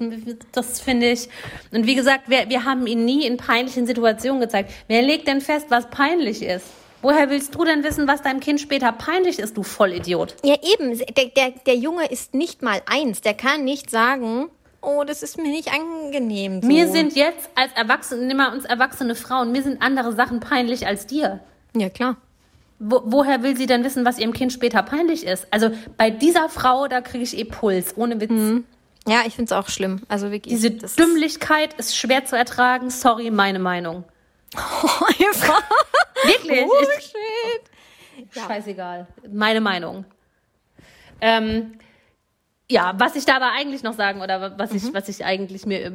[0.51, 1.29] das finde ich.
[1.71, 4.71] Und wie gesagt, wir, wir haben ihn nie in peinlichen Situationen gezeigt.
[4.87, 6.65] Wer legt denn fest, was peinlich ist?
[7.03, 10.35] Woher willst du denn wissen, was deinem Kind später peinlich ist, du Vollidiot?
[10.43, 10.97] Ja, eben.
[10.97, 13.21] Der, der, der Junge ist nicht mal eins.
[13.21, 14.49] Der kann nicht sagen,
[14.85, 16.61] oh, das ist mir nicht angenehm.
[16.61, 16.67] So.
[16.67, 20.87] Mir sind jetzt als Erwachsene, nimm mal uns erwachsene Frauen, mir sind andere Sachen peinlich
[20.87, 21.39] als dir.
[21.75, 22.17] Ja, klar.
[22.79, 25.47] Wo, woher will sie denn wissen, was ihrem Kind später peinlich ist?
[25.51, 28.31] Also bei dieser Frau, da kriege ich eh Puls, ohne Witz.
[29.07, 30.01] Ja, ich finde es auch schlimm.
[30.07, 30.53] Also wirklich.
[30.53, 32.89] Diese das ist- Dümmlichkeit ist schwer zu ertragen.
[32.89, 34.03] Sorry, meine Meinung.
[34.57, 35.57] Oh, Eva.
[36.23, 36.61] Wirklich?
[36.61, 38.31] Ich, Bullshit.
[38.47, 39.05] Scheißegal.
[39.31, 40.05] Meine Meinung.
[41.21, 41.73] Ähm,
[42.69, 45.85] ja, was ich da aber eigentlich noch sagen oder was ich, was ich eigentlich mir
[45.85, 45.91] äh,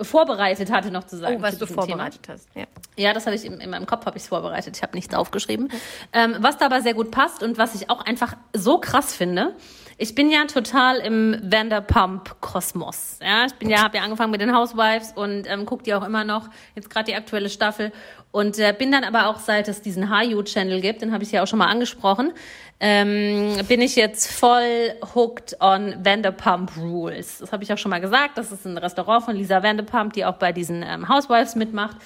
[0.00, 1.34] vorbereitet hatte noch zu sagen.
[1.34, 1.40] Mhm.
[1.40, 1.86] Oh, was du diesem Thema.
[1.88, 2.48] vorbereitet hast.
[2.54, 2.64] Ja.
[2.96, 4.76] Ja, das habe ich in, in meinem Kopf habe ich vorbereitet.
[4.76, 5.70] Ich habe nichts aufgeschrieben.
[6.14, 9.54] Ähm, was da aber sehr gut passt und was ich auch einfach so krass finde.
[9.98, 13.18] Ich bin ja total im Vanderpump Kosmos.
[13.22, 16.04] Ja, ich bin ja habe ja angefangen mit den Housewives und ähm, gucke die auch
[16.04, 16.48] immer noch.
[16.74, 17.92] Jetzt gerade die aktuelle Staffel
[18.30, 21.32] und äh, bin dann aber auch seit es diesen HU Channel gibt, den habe ich
[21.32, 22.34] ja auch schon mal angesprochen,
[22.78, 27.38] ähm, bin ich jetzt voll hooked on Vanderpump Rules.
[27.38, 28.36] Das habe ich auch schon mal gesagt.
[28.36, 31.96] Das ist ein Restaurant von Lisa Vanderpump, die auch bei diesen ähm, Housewives mitmacht.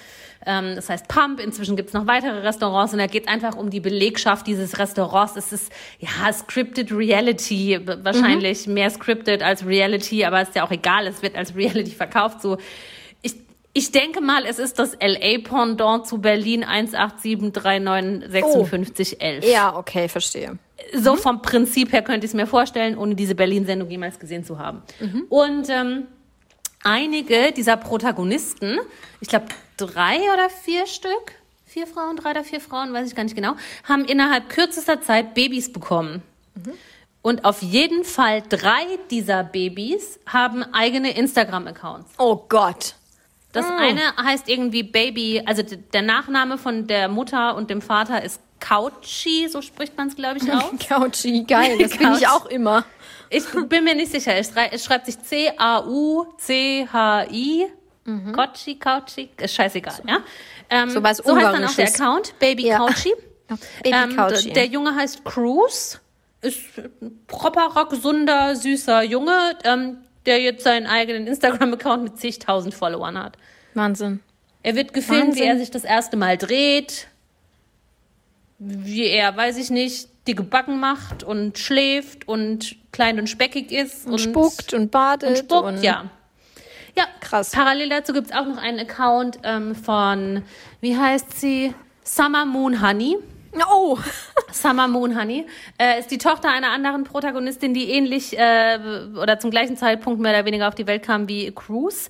[0.45, 1.41] Ähm, das heißt Pump.
[1.41, 4.79] Inzwischen gibt es noch weitere Restaurants und da geht es einfach um die Belegschaft dieses
[4.79, 5.35] Restaurants.
[5.35, 11.05] Es ist ja scripted Reality, wahrscheinlich mehr scripted als Reality, aber ist ja auch egal.
[11.05, 12.41] Es wird als Reality verkauft.
[12.41, 12.57] So,
[13.73, 19.45] ich denke mal, es ist das LA-Pendant zu Berlin 187395611.
[19.45, 20.57] ja, okay, verstehe.
[20.93, 24.59] So vom Prinzip her könnte ich es mir vorstellen, ohne diese Berlin-Sendung jemals gesehen zu
[24.59, 24.81] haben.
[25.29, 26.07] Und ähm,
[26.83, 28.79] einige dieser Protagonisten,
[29.21, 29.45] ich glaube
[29.77, 31.31] drei oder vier Stück,
[31.65, 33.53] vier Frauen, drei oder vier Frauen, weiß ich gar nicht genau,
[33.87, 36.21] haben innerhalb kürzester Zeit Babys bekommen.
[37.21, 42.09] Und auf jeden Fall drei dieser Babys haben eigene Instagram-Accounts.
[42.17, 42.95] Oh Gott.
[43.53, 48.39] Das eine heißt irgendwie Baby, also der Nachname von der Mutter und dem Vater ist
[48.59, 50.63] Couchy, so spricht man es, glaube ich, aus.
[50.87, 51.77] Couchy, geil.
[51.79, 52.85] Das bin ich auch immer.
[53.29, 54.35] Ich bin mir nicht sicher.
[54.35, 55.17] Es, schrei- es schreibt sich
[56.41, 57.67] C-A-U-C-H-I.
[58.33, 60.17] Couchy, Couchy, ist scheißegal, ja.
[60.69, 61.87] Ähm, So was so heißt dann auch der.
[61.87, 62.77] Account, Baby Ja.
[62.77, 63.13] Couchy.
[63.83, 64.51] Baby Ähm, Couchy.
[64.53, 65.99] Der Junge heißt Cruz,
[66.41, 73.17] ist ein properer, gesunder, süßer Junge, ähm, der jetzt seinen eigenen Instagram-Account mit zigtausend Followern
[73.17, 73.37] hat.
[73.73, 74.19] Wahnsinn.
[74.63, 75.43] Er wird gefilmt, Wahnsinn.
[75.43, 77.07] wie er sich das erste Mal dreht,
[78.59, 84.05] wie er, weiß ich nicht, dicke Backen macht und schläft und klein und speckig ist
[84.05, 85.29] Und, spuckt und badet.
[85.29, 86.09] und spuckt, ja.
[86.95, 87.51] Ja, Krass.
[87.51, 90.43] Parallel dazu gibt es auch noch einen Account ähm, von,
[90.81, 91.73] wie heißt sie?
[92.03, 93.17] Summer Moon Honey.
[93.69, 93.97] Oh,
[94.51, 95.45] Summer Moon Honey
[95.77, 98.79] äh, ist die Tochter einer anderen Protagonistin, die ähnlich äh,
[99.21, 102.09] oder zum gleichen Zeitpunkt mehr oder weniger auf die Welt kam wie Cruz.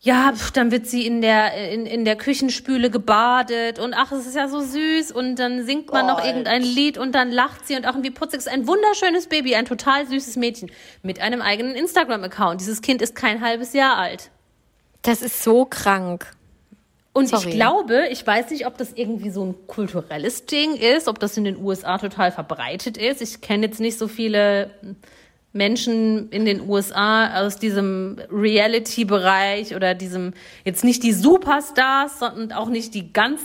[0.00, 4.26] Ja, pf, dann wird sie in der in, in der Küchenspüle gebadet und ach, es
[4.26, 6.26] ist ja so süß und dann singt man noch Gott.
[6.26, 9.64] irgendein Lied und dann lacht sie und auch irgendwie putzig ist ein wunderschönes Baby, ein
[9.64, 10.70] total süßes Mädchen
[11.02, 12.60] mit einem eigenen Instagram-Account.
[12.60, 14.30] Dieses Kind ist kein halbes Jahr alt.
[15.02, 16.35] das ist so krank.
[17.16, 17.48] Und Sorry.
[17.48, 21.34] ich glaube, ich weiß nicht, ob das irgendwie so ein kulturelles Ding ist, ob das
[21.38, 23.22] in den USA total verbreitet ist.
[23.22, 24.70] Ich kenne jetzt nicht so viele
[25.54, 30.34] Menschen in den USA aus diesem Reality-Bereich oder diesem,
[30.66, 33.40] jetzt nicht die Superstars, sondern auch nicht die ganz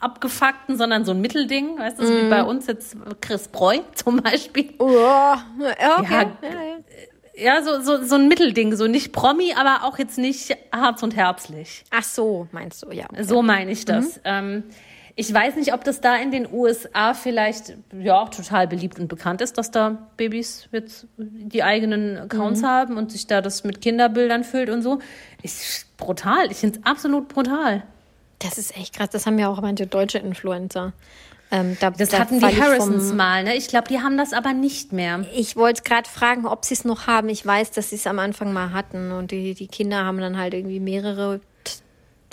[0.00, 4.20] abgefuckten, sondern so ein Mittelding, weißt du, so wie bei uns jetzt Chris Breu zum
[4.20, 4.74] Beispiel.
[4.80, 5.74] Oh, okay.
[5.78, 6.02] Ja,
[6.42, 6.76] Ja, ja.
[7.34, 11.16] Ja, so, so, so ein Mittelding, so nicht Promi, aber auch jetzt nicht Harz und
[11.16, 11.84] Herzlich.
[11.90, 13.06] Ach so, meinst du, ja.
[13.20, 14.20] So meine ich das.
[14.24, 14.64] Ähm,
[15.14, 19.08] ich weiß nicht, ob das da in den USA vielleicht ja auch total beliebt und
[19.08, 23.82] bekannt ist, dass da Babys jetzt die eigenen Accounts haben und sich da das mit
[23.82, 25.00] Kinderbildern füllt und so.
[25.42, 26.50] Ist brutal.
[26.50, 27.82] Ich finde es absolut brutal.
[28.38, 29.10] Das ist echt krass.
[29.10, 30.94] Das haben ja auch manche deutsche Influencer.
[31.54, 33.54] Ähm, da, Das da hatten die Harrisons vom- mal, ne?
[33.56, 35.24] Ich glaube, die haben das aber nicht mehr.
[35.34, 37.28] Ich wollte gerade fragen, ob sie es noch haben.
[37.28, 40.38] Ich weiß, dass sie es am Anfang mal hatten und die, die Kinder haben dann
[40.38, 41.40] halt irgendwie mehrere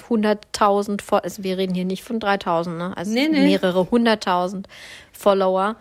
[0.09, 2.97] hunderttausend, also wir reden hier nicht von 3000, ne?
[2.97, 3.43] Also Nee, nee.
[3.45, 4.67] mehrere hunderttausend
[5.11, 5.75] Follower.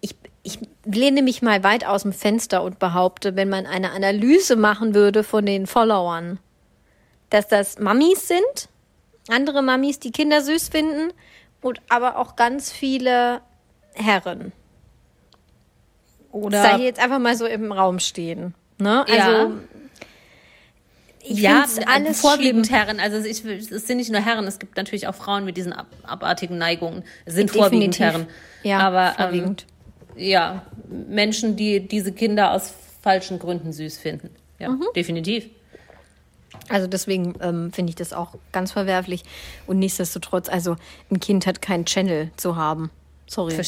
[0.00, 4.56] Ich, ich lehne mich mal weit aus dem Fenster und behaupte, wenn man eine Analyse
[4.56, 6.38] machen würde von den Followern,
[7.30, 8.68] dass das Mamis sind,
[9.28, 11.12] andere Mamis, die Kinder süß finden
[11.60, 13.40] und aber auch ganz viele
[13.94, 14.52] Herren
[16.30, 18.54] Oder sei jetzt einfach mal so im Raum stehen.
[18.78, 19.04] Ne?
[19.08, 19.14] Ja.
[19.26, 19.54] Also
[21.20, 22.78] ich ja, find's alles vorwiegend schlimm.
[22.78, 23.00] Herren.
[23.00, 25.86] Also ich, es sind nicht nur Herren, es gibt natürlich auch Frauen mit diesen ab,
[26.04, 27.04] abartigen Neigungen.
[27.24, 28.00] Es sind vorwiegend Definitiv.
[28.00, 28.26] Herren.
[28.62, 29.66] Ja, aber vorwiegend.
[30.16, 34.30] Ähm, ja, Menschen, die diese Kinder aus falschen Gründen süß finden.
[34.58, 34.84] Ja, Mhm.
[34.96, 35.50] definitiv.
[36.68, 39.22] Also deswegen ähm, finde ich das auch ganz verwerflich.
[39.66, 40.76] Und nichtsdestotrotz, also
[41.10, 42.90] ein Kind hat keinen Channel zu haben.
[43.26, 43.54] Sorry.
[43.54, 43.64] Ver-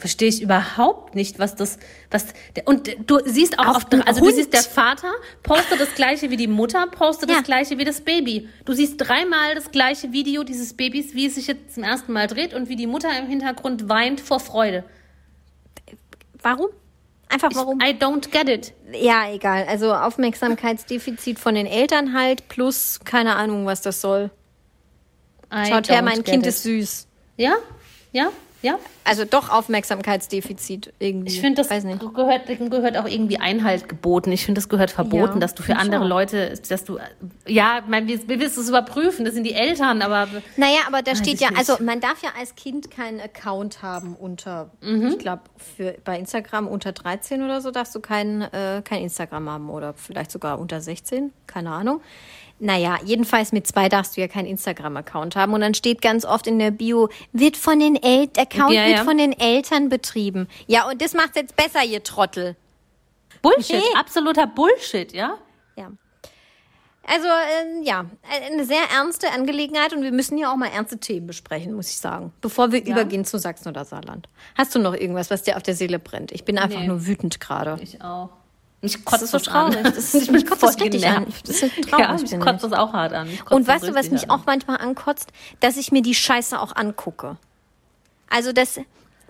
[0.00, 1.76] Verstehe ich überhaupt nicht, was das,
[2.12, 4.36] was, der- und du siehst auch Auf oft, also du Hund.
[4.36, 5.10] siehst der Vater
[5.42, 7.38] postet das gleiche wie die Mutter, postet Ja.
[7.38, 8.48] das gleiche wie das Baby.
[8.64, 12.28] Du siehst dreimal das gleiche Video dieses Babys, wie es sich jetzt zum ersten Mal
[12.28, 14.84] dreht und wie die Mutter im Hintergrund weint vor Freude.
[16.42, 16.68] Warum?
[17.28, 17.78] Einfach Ich, warum?
[17.80, 18.72] I don't get it.
[18.92, 19.66] ja, egal.
[19.68, 24.30] Also Aufmerksamkeitsdefizit von den Eltern halt, plus keine Ahnung, was das soll.
[25.52, 26.46] I Schaut her, mein Kind it.
[26.46, 27.06] ist süß.
[27.36, 27.56] Ja,
[28.12, 28.30] ja,
[28.62, 28.78] ja.
[29.04, 31.28] Also doch Aufmerksamkeitsdefizit irgendwie.
[31.32, 32.00] Ich finde, das Weiß nicht.
[32.00, 34.32] gehört, gehört auch irgendwie Einhalt geboten.
[34.32, 36.08] Ich finde, das gehört verboten, Ja, dass du für andere auch.
[36.08, 36.98] Leute, dass du,
[37.46, 41.14] ja, mein, wir, wir wissen es überprüfen, das sind die Eltern, aber Naja, aber da
[41.14, 41.58] steht ja, nicht.
[41.58, 45.08] also man darf ja als Kind keinen Account haben unter, Mhm.
[45.08, 49.48] ich glaube, für bei Instagram unter 13 oder so darfst du kein, äh, kein Instagram
[49.48, 52.00] haben oder vielleicht sogar unter 16, keine Ahnung.
[52.60, 55.52] Naja, jedenfalls mit zwei darfst du ja keinen Instagram-Account haben.
[55.54, 58.98] Und dann steht ganz oft in der Bio, wird von den El Account Ja, wird
[58.98, 59.04] ja.
[59.04, 60.48] von den Eltern betrieben.
[60.66, 62.56] Ja, und das macht's jetzt besser, ihr Trottel.
[63.42, 63.96] Bullshit, Nee.
[63.96, 65.38] absoluter Bullshit, ja?
[65.76, 65.92] Ja.
[67.10, 68.04] Also, äh, ja,
[68.52, 71.96] eine sehr ernste Angelegenheit und wir müssen hier auch mal ernste Themen besprechen, muss ich
[71.96, 74.28] sagen, bevor wir übergehen zu Sachsen oder Saarland.
[74.56, 76.32] Hast du noch irgendwas, was dir auf der Seele brennt?
[76.32, 76.88] Ich bin einfach Nee.
[76.88, 77.78] nur wütend gerade.
[77.82, 78.28] Ich auch.
[78.80, 79.72] Mich Das kotzt ist so das an.
[79.72, 79.82] traurig.
[79.94, 81.26] Das ist, Ich mich kotzt das richtig an.
[81.46, 82.70] Das ist traurig, Ja, mich kotzt ich.
[82.70, 83.28] das auch hart an.
[83.50, 84.42] Und das weißt du, was mich hart auch an.
[84.46, 85.32] manchmal ankotzt?
[85.60, 87.36] Dass ich mir die Scheiße auch angucke.
[88.30, 88.78] Also, dass,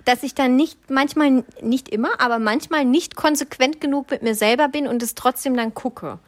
[0.04, 4.68] dass ich dann nicht, manchmal, nicht immer, aber manchmal nicht konsequent genug mit mir selber
[4.68, 6.18] bin und es trotzdem dann gucke.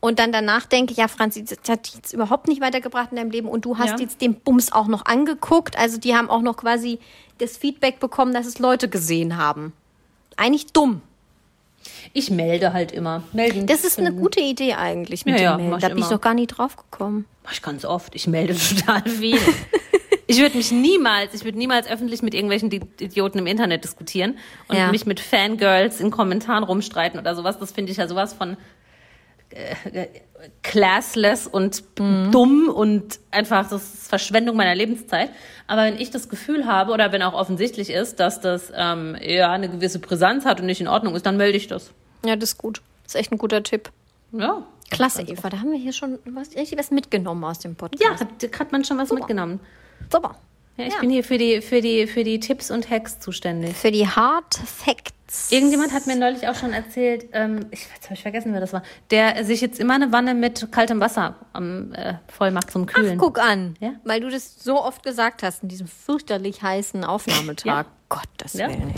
[0.00, 3.30] Und dann danach denke, ja, Franzi, das hat dich jetzt überhaupt nicht weitergebracht in deinem
[3.30, 3.96] Leben und du hast Ja.
[3.98, 5.76] jetzt den Bums auch noch angeguckt.
[5.78, 6.98] Also, die haben auch noch quasi
[7.38, 9.72] das Feedback bekommen, dass es Leute gesehen haben.
[10.36, 11.00] Eigentlich dumm.
[12.12, 13.22] Ich melde halt immer.
[13.32, 13.66] Melden.
[13.66, 15.80] Das ist eine gute Idee eigentlich mit Ja, dem Melden.
[15.80, 17.26] Da bin ich noch gar nicht drauf gekommen.
[17.44, 18.14] Mach ich ganz oft.
[18.14, 19.38] Ich melde total viel.
[20.26, 24.36] ich würde mich niemals, ich würde niemals öffentlich mit irgendwelchen Di- Idioten im Internet diskutieren
[24.68, 24.90] und Ja.
[24.90, 27.58] mich mit Fangirls in Kommentaren rumstreiten oder sowas.
[27.58, 28.56] Das finde ich ja sowas von
[30.62, 32.30] classless und Mhm.
[32.30, 35.30] dumm und einfach, das ist Verschwendung meiner Lebenszeit.
[35.66, 39.50] Aber wenn ich das Gefühl habe oder wenn auch offensichtlich ist, dass das ähm, ja
[39.50, 41.90] eine gewisse Brisanz hat und nicht in Ordnung ist, dann melde ich das.
[42.24, 42.80] Ja, das ist gut.
[43.04, 43.90] Das ist echt ein guter Tipp.
[44.32, 44.62] Ja.
[44.90, 45.50] Klasse, Eva.
[45.50, 48.02] Da haben wir hier schon was, richtig was mitgenommen aus dem Podcast.
[48.02, 49.60] Ja, hat, hat man schon was mitgenommen.
[50.12, 50.36] super.
[50.76, 51.00] Ja, ich Ja.
[51.00, 53.74] bin hier für die, für, die, für die Tipps und Hacks zuständig.
[53.76, 55.12] Für die Hard Facts.
[55.50, 58.82] Irgendjemand hat mir neulich auch schon erzählt, ähm, ich habe ich vergessen, wer das war,
[59.10, 63.18] der sich jetzt immer eine Wanne mit kaltem Wasser am, äh, voll macht zum Kühlen.
[63.18, 63.92] Guck an, Ja?
[64.04, 67.66] weil du das so oft gesagt hast in diesem fürchterlich heißen Aufnahmetag.
[67.66, 67.84] Ja.
[68.08, 68.68] Gott, das Ja.
[68.68, 68.94] Willen.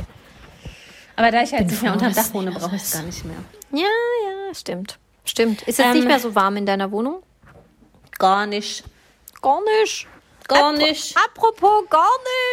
[1.17, 2.93] Aber da ich halt Bin nicht mehr unter dem Dach wohne, nicht brauche ich es
[2.93, 3.37] gar nicht mehr.
[3.73, 3.81] Ja,
[4.49, 4.99] ja, stimmt.
[5.25, 5.63] Stimmt.
[5.63, 7.23] Ist es Ähm, nicht mehr so warm in deiner Wohnung?
[8.19, 8.85] Gar nicht.
[9.43, 10.07] Gar nicht.
[10.49, 11.17] Gar nicht.
[11.17, 12.09] Apropos gar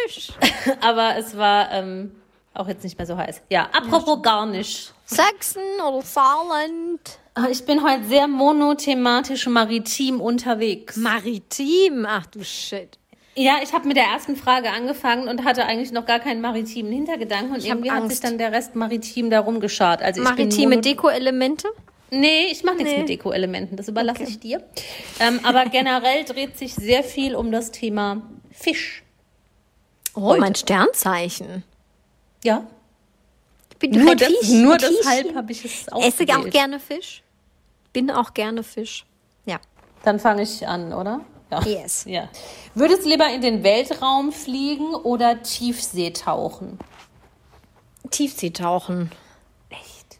[0.06, 0.36] nicht.
[0.80, 2.12] Aber es war ähm,
[2.58, 3.42] auch jetzt nicht mehr so heiß.
[3.50, 4.92] Ja, apropos gar nicht.
[5.06, 7.00] Sachsen oder Saarland.
[7.34, 10.96] Ah, Ich bin heute sehr monothematisch maritim unterwegs.
[10.96, 12.04] Maritim.
[12.08, 12.98] Ach du Shit.
[13.36, 16.90] Ja, ich habe mit der ersten Frage angefangen und hatte eigentlich noch gar keinen maritimen
[16.92, 20.02] Hintergedanken und Ich irgendwie hat sich dann der Rest maritim darum geschart.
[20.02, 21.68] Also Maritime Deko-Elemente?
[22.10, 22.98] Nee, ich mache nichts Nee.
[23.00, 24.64] mit Deko-Elementen, das überlasse ich dir.
[25.20, 29.04] Ähm, aber generell dreht sich sehr viel um das Thema Fisch.
[30.16, 30.40] Oh, Heute.
[30.40, 31.62] mein Sternzeichen.
[32.44, 32.66] Ja,
[33.70, 36.30] Ich bin nur, das, Fisch, nur deshalb habe ich es Esse ausgewählt.
[36.36, 37.22] auch gerne Fisch.
[37.92, 39.04] Bin auch gerne Fisch.
[39.44, 39.58] Ja.
[40.04, 41.20] Dann fange ich an, oder?
[41.50, 41.62] Ja.
[41.62, 42.04] Yes.
[42.06, 42.28] Ja.
[42.74, 46.78] Würdest du lieber in den Weltraum fliegen oder Tiefsee tauchen?
[48.10, 49.10] Tiefseetauchen.
[49.70, 50.18] Echt?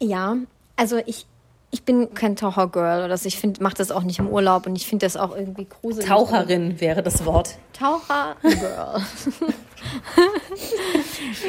[0.00, 0.36] Ja,
[0.76, 1.26] also ich,
[1.70, 3.26] ich bin kein Tauchergirl oder so.
[3.28, 6.08] Ich finde, mache das auch nicht im Urlaub und ich finde das auch irgendwie gruselig.
[6.08, 7.56] Taucherin wäre das Wort.
[7.72, 9.02] Tauchergirl.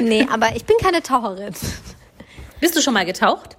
[0.00, 1.54] nee, aber ich bin keine Taucherin.
[2.60, 3.56] Bist du schon mal getaucht?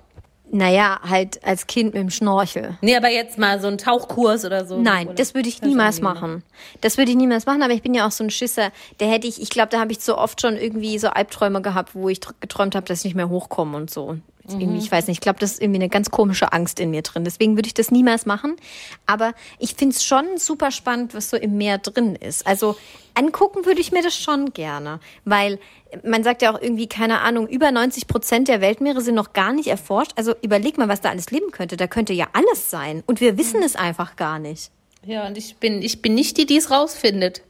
[0.56, 2.78] Naja, halt als Kind mit dem Schnorchel.
[2.82, 4.80] Nee, aber jetzt mal so ein Tauchkurs oder so.
[4.80, 5.16] Nein, oder?
[5.16, 6.44] das würde ich niemals machen.
[6.82, 8.72] Das würde ich niemals machen, aber ich bin ja auch so ein Schisser.
[9.00, 11.96] Der hätte ich, ich glaube, da habe ich so oft schon irgendwie so Albträume gehabt,
[11.96, 14.18] wo ich tr- geträumt habe, dass ich nicht mehr hochkomme und so.
[14.44, 16.92] Jetzt Irgendwie, ich weiß nicht, ich glaube, das ist irgendwie eine ganz komische Angst in
[16.92, 17.24] mir drin.
[17.24, 18.58] Deswegen würde ich das niemals machen.
[19.06, 22.46] Aber ich finde es schon super spannend, was so im Meer drin ist.
[22.46, 22.76] Also
[23.14, 25.00] angucken würde ich mir das schon gerne.
[25.24, 25.60] Weil
[26.04, 29.54] man sagt ja auch irgendwie, keine Ahnung, über 90 Prozent der Weltmeere sind noch gar
[29.54, 30.12] nicht erforscht.
[30.18, 31.78] Also überleg mal, was da alles leben könnte.
[31.78, 33.02] Da könnte ja alles sein.
[33.06, 34.72] Und wir wissen es einfach gar nicht.
[35.06, 37.44] Ja, und ich bin, ich bin nicht die, die es rausfindet.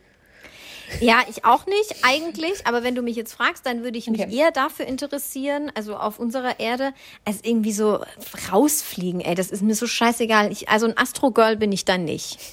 [1.00, 4.22] Ja, ich auch nicht eigentlich, aber wenn du mich jetzt fragst, dann würde ich mich
[4.22, 4.36] Okay.
[4.36, 6.94] eher dafür interessieren, also auf unserer Erde,
[7.26, 8.04] als irgendwie so
[8.52, 9.22] rausfliegen.
[9.22, 10.52] Ey, das ist mir so scheißegal.
[10.52, 12.38] Ich, also ein Astrogirl bin ich dann nicht.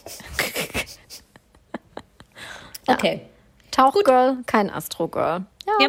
[2.87, 3.21] Okay.
[3.71, 5.45] Tauchgirl, kein Astrogirl.
[5.67, 5.89] Ja, Ja.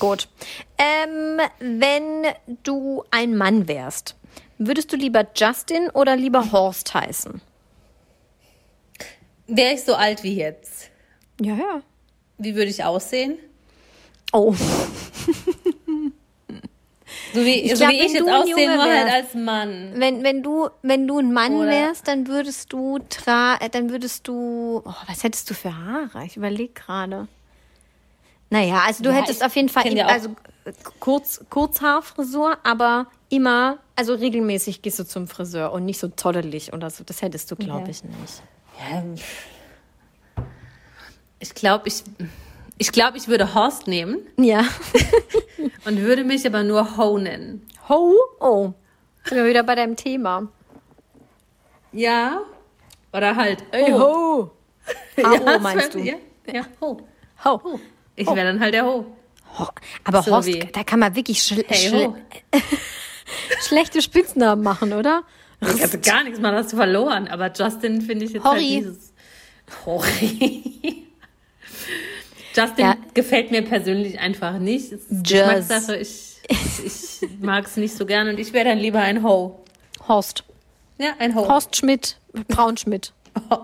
[0.00, 0.28] gut.
[0.78, 2.26] Ähm, wenn
[2.64, 4.16] du ein Mann wärst,
[4.58, 7.40] würdest du lieber Justin oder lieber Horst heißen?
[9.46, 10.90] Wäre ich so alt wie jetzt?
[11.40, 11.82] Ja, ja.
[12.38, 13.38] Wie würde ich aussehen?
[14.32, 14.54] Oh,
[17.32, 19.12] So wie ich, Ich so glaub, wie wenn ich jetzt du ein aussehen, nur halt
[19.12, 19.92] als Mann.
[19.96, 23.90] Wenn, wenn du, wenn du ein Mann Oder- wärst, dann würdest du tra äh, dann
[23.90, 26.24] würdest du, oh, was hättest du für Haare?
[26.26, 27.28] Ich überlege gerade.
[28.50, 30.30] Naja, also du Ja, hättest auf jeden Fall, im- also
[31.00, 36.88] kurz, Kurzhaarfrisur, aber immer, also regelmäßig gehst du zum Friseur und nicht so zottelig oder
[36.90, 37.04] so.
[37.04, 37.90] Das hättest du, glaube Okay.
[37.90, 38.42] ich, nicht.
[38.78, 39.02] Ja,
[41.38, 42.02] ich glaube, ich,
[42.78, 44.64] ich, glaub, ich würde Horst nehmen Ja.
[45.84, 47.66] und würde mich aber nur Ho nennen.
[47.88, 48.14] Ho?
[48.40, 48.72] Oh.
[49.24, 50.48] Sind wir wieder bei deinem Thema.
[51.92, 52.40] Ja.
[53.12, 53.98] Oder halt Hey, Ho.
[53.98, 54.50] ho.
[55.16, 55.98] Ja, meinst du?
[56.00, 56.14] Ja,
[56.52, 57.00] ja Ho.
[57.44, 57.80] Ho.
[58.16, 59.06] Ich wäre dann halt der Ho.
[59.58, 59.68] Ho.
[60.04, 62.16] Aber So Horst, wie- da kann man wirklich schl Hey, schl Ho.
[63.60, 65.22] schlechte Spitznamen machen, oder?
[65.74, 67.28] Ich hatte gar nichts, man hast du verloren.
[67.28, 68.82] Aber Justin finde ich jetzt Horry.
[68.84, 69.12] halt dieses...
[69.86, 71.04] Horry.
[72.54, 72.96] Justin Ja.
[73.14, 74.92] gefällt mir persönlich einfach nicht.
[74.92, 75.24] Es ist.
[75.24, 75.96] Geschmackssache.
[75.96, 79.64] Ich, ich mag es nicht so gerne und ich wäre dann lieber ein Ho.
[80.06, 80.44] Horst.
[80.98, 81.48] Ja, ein Ho.
[81.48, 82.18] Horst Schmidt.
[82.48, 83.12] Braunschmidt.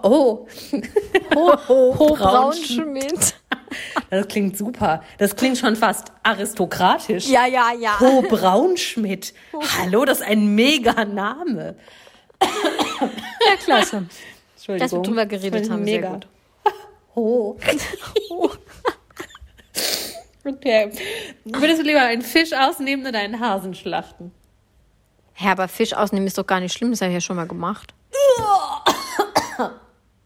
[0.03, 0.47] Oh,
[1.35, 2.19] Ho, Ho Braunschmidt.
[2.19, 3.35] Braunschmidt.
[4.11, 5.03] das klingt super.
[5.19, 7.29] Das klingt schon fast aristokratisch.
[7.29, 7.99] Ja, ja, ja.
[8.01, 9.33] Ho Braunschmidt.
[9.79, 11.77] Hallo, das ist ein mega Name.
[12.41, 14.07] Ja, klasse.
[14.57, 14.79] Entschuldigung.
[14.79, 16.13] Dass wir drüber geredet haben, ist sehr mega.
[16.15, 16.27] gut.
[17.15, 17.59] Ho.
[20.45, 20.91] okay.
[21.45, 24.33] Würdest du lieber einen Fisch ausnehmen oder einen Hasen schlachten?
[25.39, 26.91] Ja, aber Fisch ausnehmen ist doch gar nicht schlimm.
[26.91, 27.95] Das habe ich ja schon mal gemacht.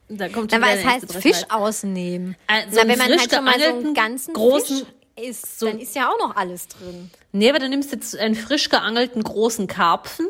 [0.09, 2.37] Da kommt Na, schon weil wieder es der heißt Fisch ausnehmen.
[2.47, 4.87] Also Na, wenn man frisch halt schon mal so einen ganzen großen- Fisch
[5.29, 7.11] isst, dann ist ja auch noch alles drin.
[7.33, 10.27] Nee, aber du nimmst jetzt einen frisch geangelten großen Karpfen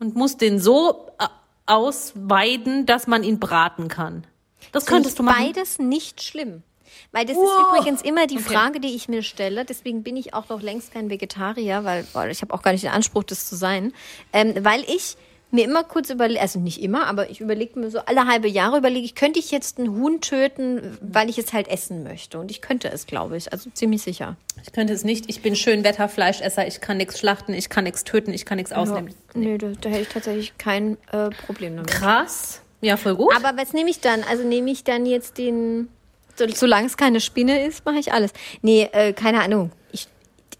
[0.00, 1.26] und musst den so äh,
[1.66, 4.24] ausweiden, dass man ihn braten kann.
[4.72, 5.44] Das könntest du machen.
[5.46, 6.62] Beides nicht schlimm.
[7.10, 7.44] Weil das Wow.
[7.44, 8.54] ist übrigens immer die Okay.
[8.54, 9.64] Frage, die ich mir stelle.
[9.64, 12.84] Deswegen bin ich auch noch längst kein Vegetarier, weil, weil ich habe auch gar nicht
[12.84, 13.92] den Anspruch, das zu sein.
[14.32, 15.16] Ähm, weil ich
[15.52, 18.78] mir immer kurz überlege, also nicht immer, aber ich überlege mir so alle halbe Jahre
[18.78, 22.38] überlege ich, könnte ich jetzt ein Huhn töten, weil ich es halt essen möchte.
[22.38, 23.52] Und ich könnte es, glaube ich.
[23.52, 24.36] Also ziemlich sicher.
[24.64, 25.28] Ich könnte es nicht.
[25.28, 26.66] Ich bin schön Wetterfleischesser.
[26.66, 29.14] Ich kann nichts schlachten, ich kann nichts töten, ich kann nichts ausnehmen.
[29.34, 31.90] Nee, da, da hätte ich tatsächlich kein äh, Problem damit.
[31.90, 32.62] Krass.
[32.80, 33.34] Ja, voll gut.
[33.36, 34.24] Aber was nehme ich dann?
[34.24, 35.88] Also nehme ich dann jetzt den,
[36.34, 38.32] so, solange es keine Spinne ist, mache ich alles.
[38.62, 39.70] Nee, äh, keine Ahnung.
[39.92, 40.08] Ich,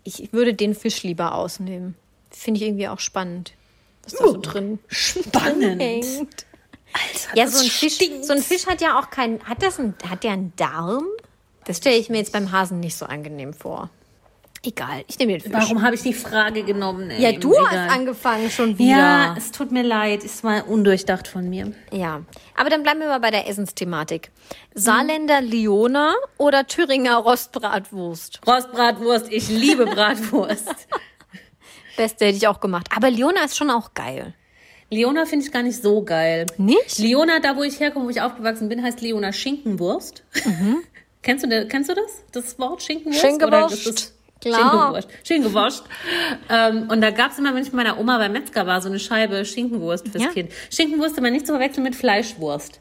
[0.05, 1.95] ich würde den Fisch lieber ausnehmen.
[2.31, 3.55] Finde ich irgendwie auch spannend.
[4.05, 5.81] Was da so drin Spannend.
[5.81, 6.07] hängt.
[6.95, 8.25] Alter, Ja, das so ein, Fisch, stinkt.
[8.27, 9.43] so ein Fisch hat ja auch keinen.
[9.45, 11.05] Hat das ein, hat der einen Darm?
[11.65, 13.89] Das stelle ich mir jetzt beim Hasen nicht so angenehm vor.
[14.65, 15.51] Egal, ich nehme den Fisch.
[15.53, 17.11] Warum habe ich die Frage genommen?
[17.11, 17.21] Ey?
[17.21, 18.97] Ja, du hast angefangen schon wieder.
[18.97, 20.23] Ja, es tut mir leid.
[20.25, 21.73] Es war undurchdacht von mir.
[21.91, 22.23] Ja,
[22.57, 24.31] aber dann bleiben wir mal bei der Essensthematik.
[24.75, 28.41] Saarländer Liona oder Thüringer Rostbratwurst?
[28.47, 29.33] Rostbratwurst.
[29.33, 30.69] Ich liebe Bratwurst.
[31.97, 32.89] Beste hätte ich auch gemacht.
[32.95, 34.35] Aber Liona ist schon auch geil.
[34.91, 36.47] Leona finde ich gar nicht so geil.
[36.59, 36.99] Nicht?
[36.99, 40.23] Leona, da wo ich herkomme, wo ich aufgewachsen bin, heißt Leona Schinkenwurst.
[41.23, 42.23] kennst, du, kennst du das?
[42.33, 43.21] Das Wort Schinkenwurst?
[43.21, 44.15] Schinkenwurst.
[44.41, 44.59] Klar.
[44.61, 45.09] Schinkenwurst.
[45.27, 45.85] Schinkenwurst.
[46.51, 48.89] ähm, und da gab es immer, wenn ich bei meiner Oma beim Metzger war, so
[48.89, 50.31] eine Scheibe Schinkenwurst fürs Ja.
[50.31, 50.51] Kind.
[50.71, 52.81] Schinkenwurst immer nicht zu verwechseln mit Fleischwurst.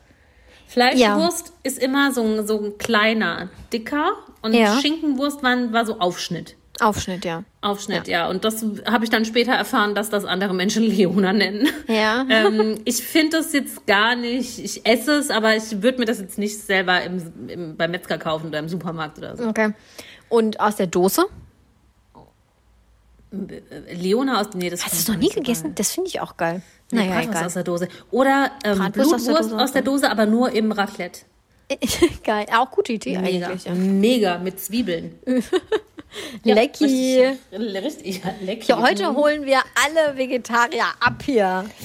[0.67, 4.79] Fleischwurst ist immer so, ein- so ein kleiner, dicker und Ja.
[4.81, 6.55] Schinkenwurst war, war so Aufschnitt.
[6.79, 7.43] Aufschnitt, ja.
[7.61, 8.27] Aufschnitt, ja.
[8.27, 11.67] Und das habe ich dann später erfahren, dass das andere Menschen Leona nennen.
[11.87, 12.25] Ja.
[12.29, 16.19] ähm, ich finde das jetzt gar nicht, ich esse es, aber ich würde mir das
[16.19, 19.47] jetzt nicht selber im, im, beim Metzger kaufen oder im Supermarkt oder so.
[19.47, 19.73] Okay.
[20.29, 21.25] Und aus der Dose?
[23.93, 25.63] Leona aus, nee, das Hast du es noch nie gegessen?
[25.67, 25.73] geil.
[25.75, 26.61] Das finde ich auch geil.
[26.91, 27.45] Nee, Naja, Bratwurst egal.
[27.45, 27.87] aus der Dose.
[28.11, 31.21] Oder ähm, Bratwurst aus der Blutwurst Dose, aus der Dose, aber nur im Raclette.
[32.25, 32.45] geil.
[32.53, 33.47] Auch gute Idee Mega.
[33.47, 33.63] eigentlich.
[33.65, 33.73] Ja.
[33.73, 35.15] Mega, mit Zwiebeln.
[36.43, 37.33] Ja, Lecki.
[37.51, 41.65] Richtig, richtig ja, heute holen wir alle Vegetarier ab hier.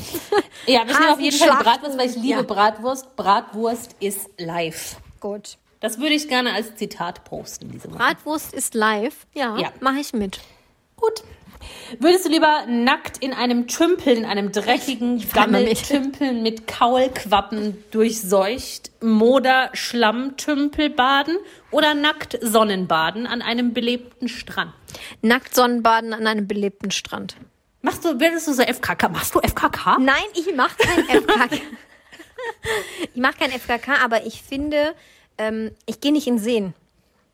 [0.66, 1.62] Ja, wir nehmen auf jeden Fall.
[1.62, 2.42] Bratwurst, weil ich liebe Ja.
[2.42, 3.14] Bratwurst.
[3.14, 4.96] Bratwurst ist live.
[5.20, 5.58] Gut.
[5.78, 7.98] Das würde ich gerne als Zitat posten diese Woche.
[7.98, 9.26] Bratwurst ist live.
[9.34, 9.70] Ja, Ja.
[9.80, 10.40] mache ich mit.
[10.96, 11.22] Gut.
[11.98, 15.32] Würdest du lieber nackt in einem Tümpel, in einem dreckigen mit.
[15.32, 21.36] Gammeltümpel mit Kaulquappen durchseucht, Moder Schlammtümpel baden
[21.70, 24.72] oder nackt Sonnenbaden an einem belebten Strand?
[25.22, 27.36] Nackt Sonnenbaden an einem belebten Strand.
[27.82, 29.08] Machst du, würdest du so FKK?
[29.10, 29.98] Machst du FKK?
[30.00, 31.54] Nein, ich mache kein FKK.
[33.14, 34.94] ich mache kein FKK, aber ich finde,
[35.38, 36.74] ähm, ich gehe nicht in Seen.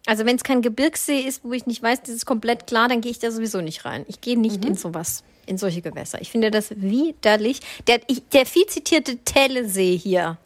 [0.07, 3.01] Also wenn es kein Gebirgssee ist, wo ich nicht weiß, das ist komplett klar, dann
[3.01, 4.05] gehe ich da sowieso nicht rein.
[4.09, 6.21] Ich gehe nicht in sowas, in solche Gewässer.
[6.21, 7.61] Ich finde das widerlich.
[7.87, 10.39] Der, ich, der viel zitierte Tellesee hier.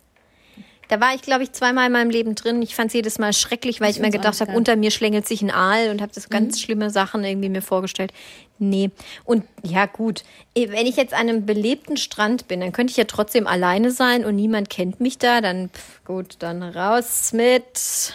[0.88, 2.62] Da war ich, glaube ich, zweimal in meinem Leben drin.
[2.62, 4.90] Ich fand es jedes Mal schrecklich, weil ich, mir find's auch gedacht habe, unter mir
[4.90, 8.12] schlängelt sich ein Aal und habe das ganz schlimme Sachen irgendwie mir vorgestellt.
[8.58, 8.90] Nee.
[9.24, 10.22] Und ja, gut.
[10.54, 14.24] Wenn ich jetzt an einem belebten Strand bin, dann könnte ich ja trotzdem alleine sein
[14.24, 15.40] und niemand kennt mich da.
[15.40, 18.14] Dann, pff, gut, dann raus mit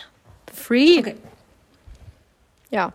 [0.54, 1.00] Free.
[1.00, 1.16] Okay.
[2.72, 2.94] Ja.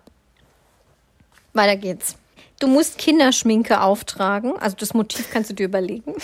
[1.52, 2.16] Weiter geht's.
[2.58, 4.58] Du musst Kinderschminke auftragen.
[4.58, 6.14] Also das Motiv kannst du dir überlegen.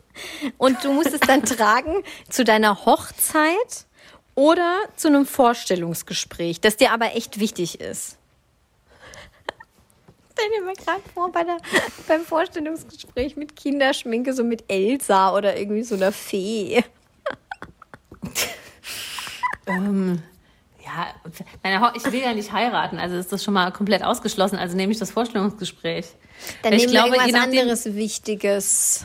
[0.58, 3.86] Und du musst es dann tragen zu deiner Hochzeit
[4.34, 8.16] oder zu einem Vorstellungsgespräch, das dir aber echt wichtig ist.
[10.32, 11.58] Stell dir mal gerade vor, bei der,
[12.08, 16.82] beim Vorstellungsgespräch mit Kinderschminke, so mit Elsa oder irgendwie so einer Fee.
[21.64, 24.56] Ja, ich will ja nicht heiraten, also ist das schon mal komplett ausgeschlossen.
[24.58, 26.06] Also nehme ich das Vorstellungsgespräch.
[26.62, 29.04] Dann Weil nehmen ich glaube, irgendwas nachdem, anderes Wichtiges.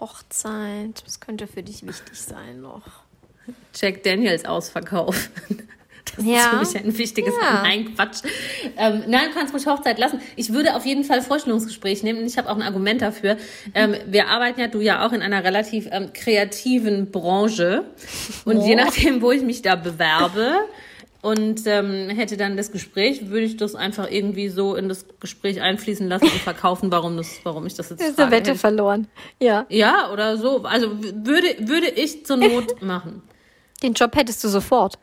[0.00, 2.82] Hochzeit, was könnte für dich wichtig sein noch?
[3.74, 5.30] Jack Daniels Ausverkauf.
[6.16, 6.34] Das Ja.
[6.34, 7.62] ist für mich ein wichtiges Ja.
[7.62, 8.22] Nein, Quatsch.
[8.76, 10.20] Ähm, nein, du kannst ruhig Hochzeit lassen.
[10.36, 13.38] Ich würde auf jeden Fall Vorstellungsgespräch nehmen und ich habe auch ein Argument dafür.
[13.72, 17.84] Ähm, wir arbeiten ja, du ja auch in einer relativ ähm, kreativen Branche
[18.44, 20.56] und je nachdem, wo ich mich da bewerbe
[21.22, 25.62] und ähm, hätte dann das Gespräch, würde ich das einfach irgendwie so in das Gespräch
[25.62, 28.32] einfließen lassen und verkaufen, warum das, warum ich das jetzt Das ist eine.
[28.32, 29.06] Wette verloren.
[29.40, 29.64] Ja.
[29.68, 30.64] Ja, oder so.
[30.64, 33.22] Also würde, würde ich zur Not machen.
[33.84, 34.98] Den Job hättest du sofort.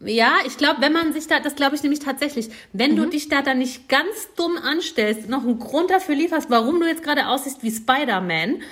[0.00, 3.28] Ja, ich glaube, wenn man sich da, das glaube ich nämlich tatsächlich, wenn du dich
[3.28, 7.28] da dann nicht ganz dumm anstellst, noch einen Grund dafür lieferst, warum du jetzt gerade
[7.28, 8.62] aussiehst wie Spider-Man,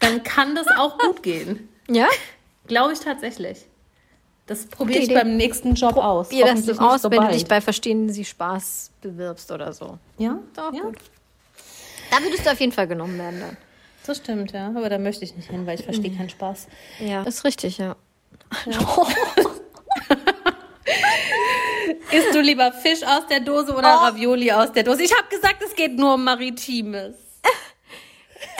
[0.00, 1.68] dann kann das auch gut gehen.
[1.88, 2.08] Ja?
[2.66, 3.66] Glaube ich tatsächlich.
[4.46, 6.28] Das probiere ich beim nächsten Job aus.
[6.28, 9.98] Probier das Hoffentlich aus, so wenn du dich bei Verstehen Sie Spaß bewirbst oder so.
[10.18, 10.98] Ja, Doch, ja, gut.
[12.10, 13.56] Da würdest du auf jeden Fall genommen werden dann.
[14.06, 14.68] das stimmt, ja.
[14.68, 16.68] Aber da möchte ich nicht hin, weil ich verstehe keinen Spaß.
[17.00, 17.24] Ja.
[17.24, 17.96] Das ist richtig, ja.
[22.12, 25.02] Isst du lieber Fisch aus der Dose oder Ravioli aus der Dose?
[25.02, 27.14] Ich habe gesagt, es geht nur um Maritimes.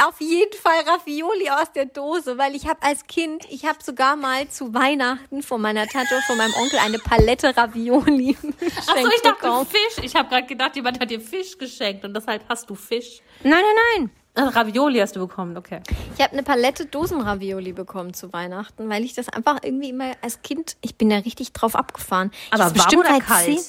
[0.07, 4.17] Auf jeden Fall Ravioli aus der Dose, weil ich habe als Kind, ich habe sogar
[4.17, 8.37] mal zu Weihnachten von meiner Tante und von meinem Onkel eine Palette Ravioli
[8.87, 10.05] Ach so, ich dachte Fisch.
[10.05, 13.21] Ich habe gerade gedacht, jemand hat dir Fisch geschenkt und deshalb hast du Fisch.
[13.43, 14.11] Nein, nein, nein.
[14.37, 15.81] Ach, Ravioli hast du bekommen, okay.
[16.17, 20.43] Ich habe eine Palette Dosenravioli bekommen zu Weihnachten, weil ich das einfach irgendwie immer als
[20.43, 22.33] Kind, ich bin da richtig drauf abgefahren.
[22.47, 23.45] Ich Aber hab's warm bestimmt oder kalt?
[23.45, 23.65] Zehn,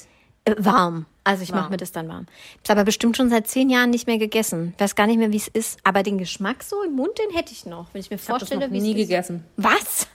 [0.46, 1.06] äh, warm.
[1.24, 2.28] Also ich mache mir das dann warm.
[2.64, 4.74] Ich habe aber bestimmt schon seit zehn Jahren nicht mehr gegessen.
[4.78, 5.80] Weiß gar nicht mehr, wie es ist.
[5.84, 8.68] Aber den Geschmack so im Mund, den hätte ich noch, wenn ich mir Ich vorstelle,
[8.68, 9.08] noch wie nie es ist.
[9.08, 9.43] gegessen.
[9.58, 10.08] Was?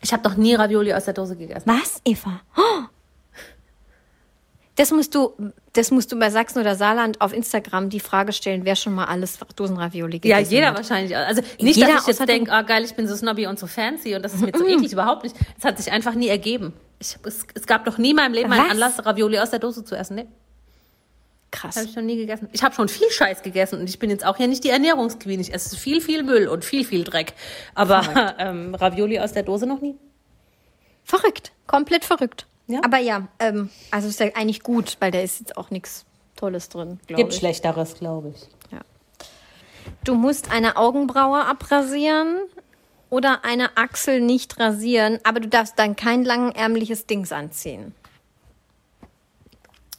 [0.00, 1.64] Ich habe doch nie Ravioli aus der Dose gegessen.
[1.66, 2.40] Was, Eva?
[2.56, 2.84] Oh.
[4.76, 5.34] Das musst du,
[5.74, 9.04] das musst du bei Sachsen oder Saarland auf Instagram die Frage stellen, wer schon mal
[9.04, 10.76] alles Dosenravioli Ja, gegessen jeder hat.
[10.76, 11.14] wahrscheinlich.
[11.14, 13.66] Also nicht, Jeder dass ich jetzt denke, ah geil, ich bin so snobby und so
[13.66, 15.36] fancy und das ist mir zu eklig, überhaupt nicht.
[15.58, 16.72] Es hat sich einfach nie ergeben.
[17.02, 18.70] Ich, es, es gab noch nie in meinem Leben einen Was?
[18.70, 20.14] Anlass, Ravioli aus der Dose zu essen.
[20.14, 20.28] Nee,
[21.50, 21.76] Krass.
[21.76, 22.48] habe ich noch nie gegessen.
[22.52, 25.40] Ich habe schon viel Scheiß gegessen und ich bin jetzt auch hier nicht die Ernährungsqueen.
[25.40, 27.34] Ich esse viel, viel Müll und viel, viel Dreck.
[27.74, 29.96] Aber ähm, Ravioli aus der Dose noch nie.
[31.02, 31.50] Verrückt.
[31.66, 32.46] Komplett verrückt.
[32.68, 32.80] Ja.
[32.84, 36.04] Aber ja, ähm, also ist ja eigentlich gut, weil da ist jetzt auch nichts
[36.36, 37.38] Tolles drin, Gibt ich.
[37.38, 38.48] Schlechteres, glaube ich.
[40.04, 42.38] Du musst eine Augenbraue abrasieren
[43.12, 47.94] oder eine Achsel nicht rasieren, aber du darfst dann kein langenärmliches Dings anziehen.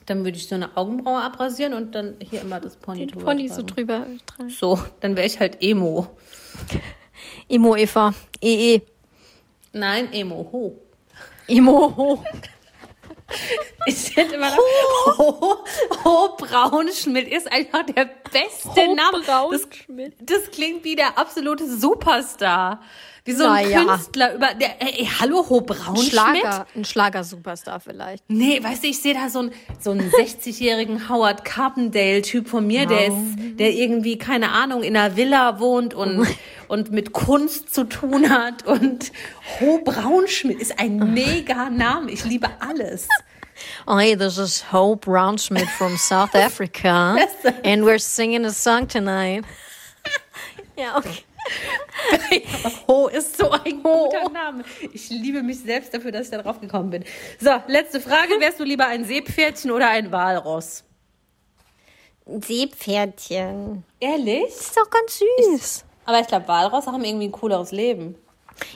[0.07, 3.49] Dann würde ich so eine Augenbraue abrasieren und dann hier immer das Pony drüber Pony
[3.49, 3.67] so tragen.
[3.67, 4.49] drüber tragen.
[4.49, 6.07] So, dann wäre ich halt Emo.
[7.47, 8.15] Emo Eva.
[8.41, 8.81] EE.
[9.73, 10.49] Nein, Emo.
[10.51, 10.81] Ho.
[11.47, 12.23] Emo ho.
[13.85, 15.65] Ich hätte immer noch, Ho,
[16.05, 19.21] Ho Braunschmidt ist einfach der beste Ho Name.
[19.51, 19.67] Das,
[20.21, 22.81] das klingt wie der absolute Superstar.
[23.25, 23.85] Wie so ein Naja.
[23.85, 26.11] Künstler über, der, ey, hallo, Ho Braunschmidt?
[26.11, 28.23] Schlager, ein Schlager-Superstar vielleicht.
[28.27, 32.85] Nee, weißt du, ich sehe da so einen, so einen 60-jährigen Howard Carpendale-Typ von mir,
[32.85, 33.15] der ist,
[33.59, 36.27] der irgendwie, keine Ahnung, in einer Villa wohnt und,
[36.67, 39.13] und mit Kunst zu tun hat und
[39.59, 42.11] Ho Braunschmidt ist ein mega Name.
[42.11, 43.07] Ich liebe alles.
[43.87, 47.15] Oh, hey, this is Hope Braunschmidt from South Africa.
[47.63, 49.45] and we're singing a song tonight.
[50.75, 51.23] ja, okay.
[52.87, 54.63] Ho ist so ein guter Name.
[54.91, 57.03] Ich liebe mich selbst dafür, dass ich da drauf gekommen bin.
[57.39, 58.39] So, letzte Frage.
[58.39, 60.83] Wärst du lieber ein Seepferdchen oder ein Walross?
[62.25, 63.83] Seepferdchen.
[63.99, 64.47] Ehrlich?
[64.47, 65.85] Ist doch ganz süß.
[66.05, 68.15] Aber ich glaube, Walross haben irgendwie ein cooleres Leben.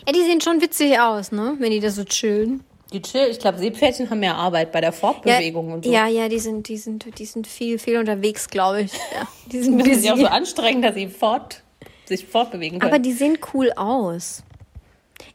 [0.06, 1.56] Ja, die sehen schon witzig aus, ne?
[1.60, 2.64] Wenn die da so chillen.
[2.94, 5.92] Die chill, ich glaube, Seepferdchen haben mehr Arbeit bei der Fortbewegung ja, und so.
[5.92, 8.94] Ja, ja, die sind, die sind, die sind viel, viel unterwegs, glaube ich.
[8.94, 11.64] Ja, die sind Das ist ja auch so anstrengend, dass sie fort,
[12.08, 12.92] sich fortbewegen können.
[12.92, 14.44] Aber die sehen cool aus.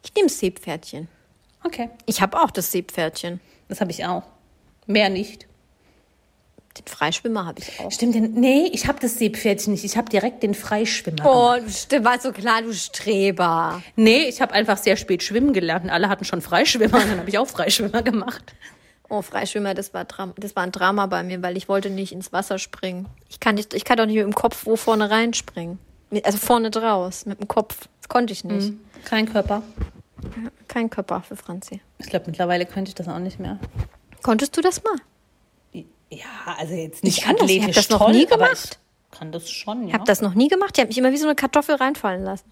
[0.05, 1.09] Ich nehme Seepferdchen.
[1.65, 3.41] okay, Ich habe auch das Seepferdchen.
[3.69, 4.23] das habe ich auch.
[4.87, 5.47] Mehr nicht.
[6.79, 7.93] Den Freischwimmer habe ich auch.
[7.93, 8.33] Stimmt denn?
[8.33, 9.85] Nee, ich habe das Seepferdchen nicht.
[9.85, 11.23] Ich habe direkt den Freischwimmer.
[11.27, 13.83] Oh, stimmt, war so klar, du Streber.
[13.95, 15.85] Nee, ich habe einfach sehr spät schwimmen gelernt.
[15.85, 18.55] und Alle hatten schon Freischwimmer und dann habe ich auch Freischwimmer gemacht.
[19.11, 20.07] Oh, Freischwimmer, das war,
[20.37, 23.07] das war ein Drama bei mir, weil ich wollte nicht ins Wasser springen.
[23.29, 25.79] Ich kann, nicht, ich kann doch nicht mit dem Kopf wo vorne reinspringen.
[26.25, 27.89] Also vorne draus, mit dem Kopf.
[28.01, 28.73] Das konnte ich nicht.
[29.05, 29.63] Kein Körper.
[30.69, 31.81] Kein Körper für Franzi.
[31.99, 33.59] Ich glaube, mittlerweile könnte ich das auch nicht mehr.
[34.23, 34.95] Konntest du das mal?
[36.11, 36.27] Ja,
[36.59, 38.79] also jetzt nicht Ich kann das- ich hab athletisch das noch toll, nie gemacht.
[39.11, 39.95] ich kann das schon, Ich ja.
[39.95, 40.73] habe das noch nie gemacht.
[40.77, 42.45] Ich habe mich immer wie so eine Kartoffel reinfallen lassen.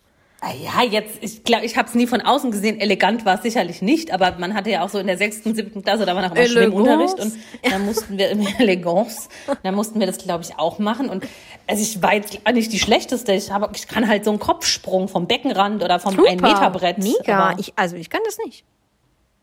[0.43, 2.81] Ah ja, jetzt, ich glaube, ich habe es nie von außen gesehen.
[2.81, 5.83] Elegant war es sicherlich nicht, aber man hatte ja auch so in der sechsten, siebten
[5.83, 6.47] Klasse, da war noch immer.
[6.47, 9.29] Schwimmunterricht und da mussten wir im Elegance,
[9.63, 11.11] da mussten wir das, glaube ich, auch machen.
[11.11, 11.27] Und
[11.67, 13.35] also ich war jetzt nicht die schlechteste.
[13.35, 16.97] Ich, habe, ich kann halt so einen Kopfsprung vom Beckenrand oder vom ein Meter Brett.
[16.97, 17.55] Mega.
[17.59, 18.65] Ich, also ich kann das nicht.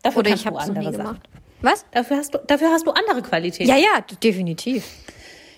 [0.02, 1.20] dafür Oder ich habe noch nie andere gemacht.
[1.22, 1.38] Sachen.
[1.60, 1.84] Was?
[1.92, 3.68] Dafür hast du, dafür hast du andere Qualitäten.
[3.68, 4.84] Ja, ja, definitiv.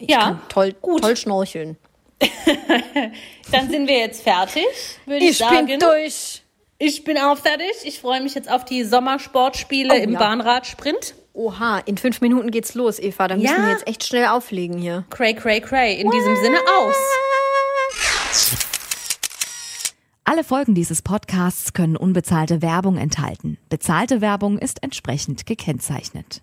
[0.00, 0.38] ja.
[0.50, 1.78] Toll, toll schnorcheln.
[3.52, 4.64] Dann sind wir jetzt fertig,
[5.06, 5.66] würde ich, Ich sagen.
[5.66, 6.42] bin durch.
[6.78, 7.72] Ich bin auch fertig.
[7.84, 10.18] Ich freue mich jetzt auf die Sommersportspiele Oh, im ja.
[10.18, 11.14] Bahnradsprint.
[11.32, 13.28] Oha, in fünf Minuten geht's los, Eva.
[13.28, 13.62] Da müssen Ja.
[13.62, 15.04] wir jetzt echt schnell auflegen hier.
[15.10, 16.00] Cray, cray, cray.
[16.00, 16.96] In diesem Sinne aus.
[20.24, 23.58] Alle Folgen dieses Podcasts können unbezahlte Werbung enthalten.
[23.68, 26.42] Bezahlte Werbung ist entsprechend gekennzeichnet.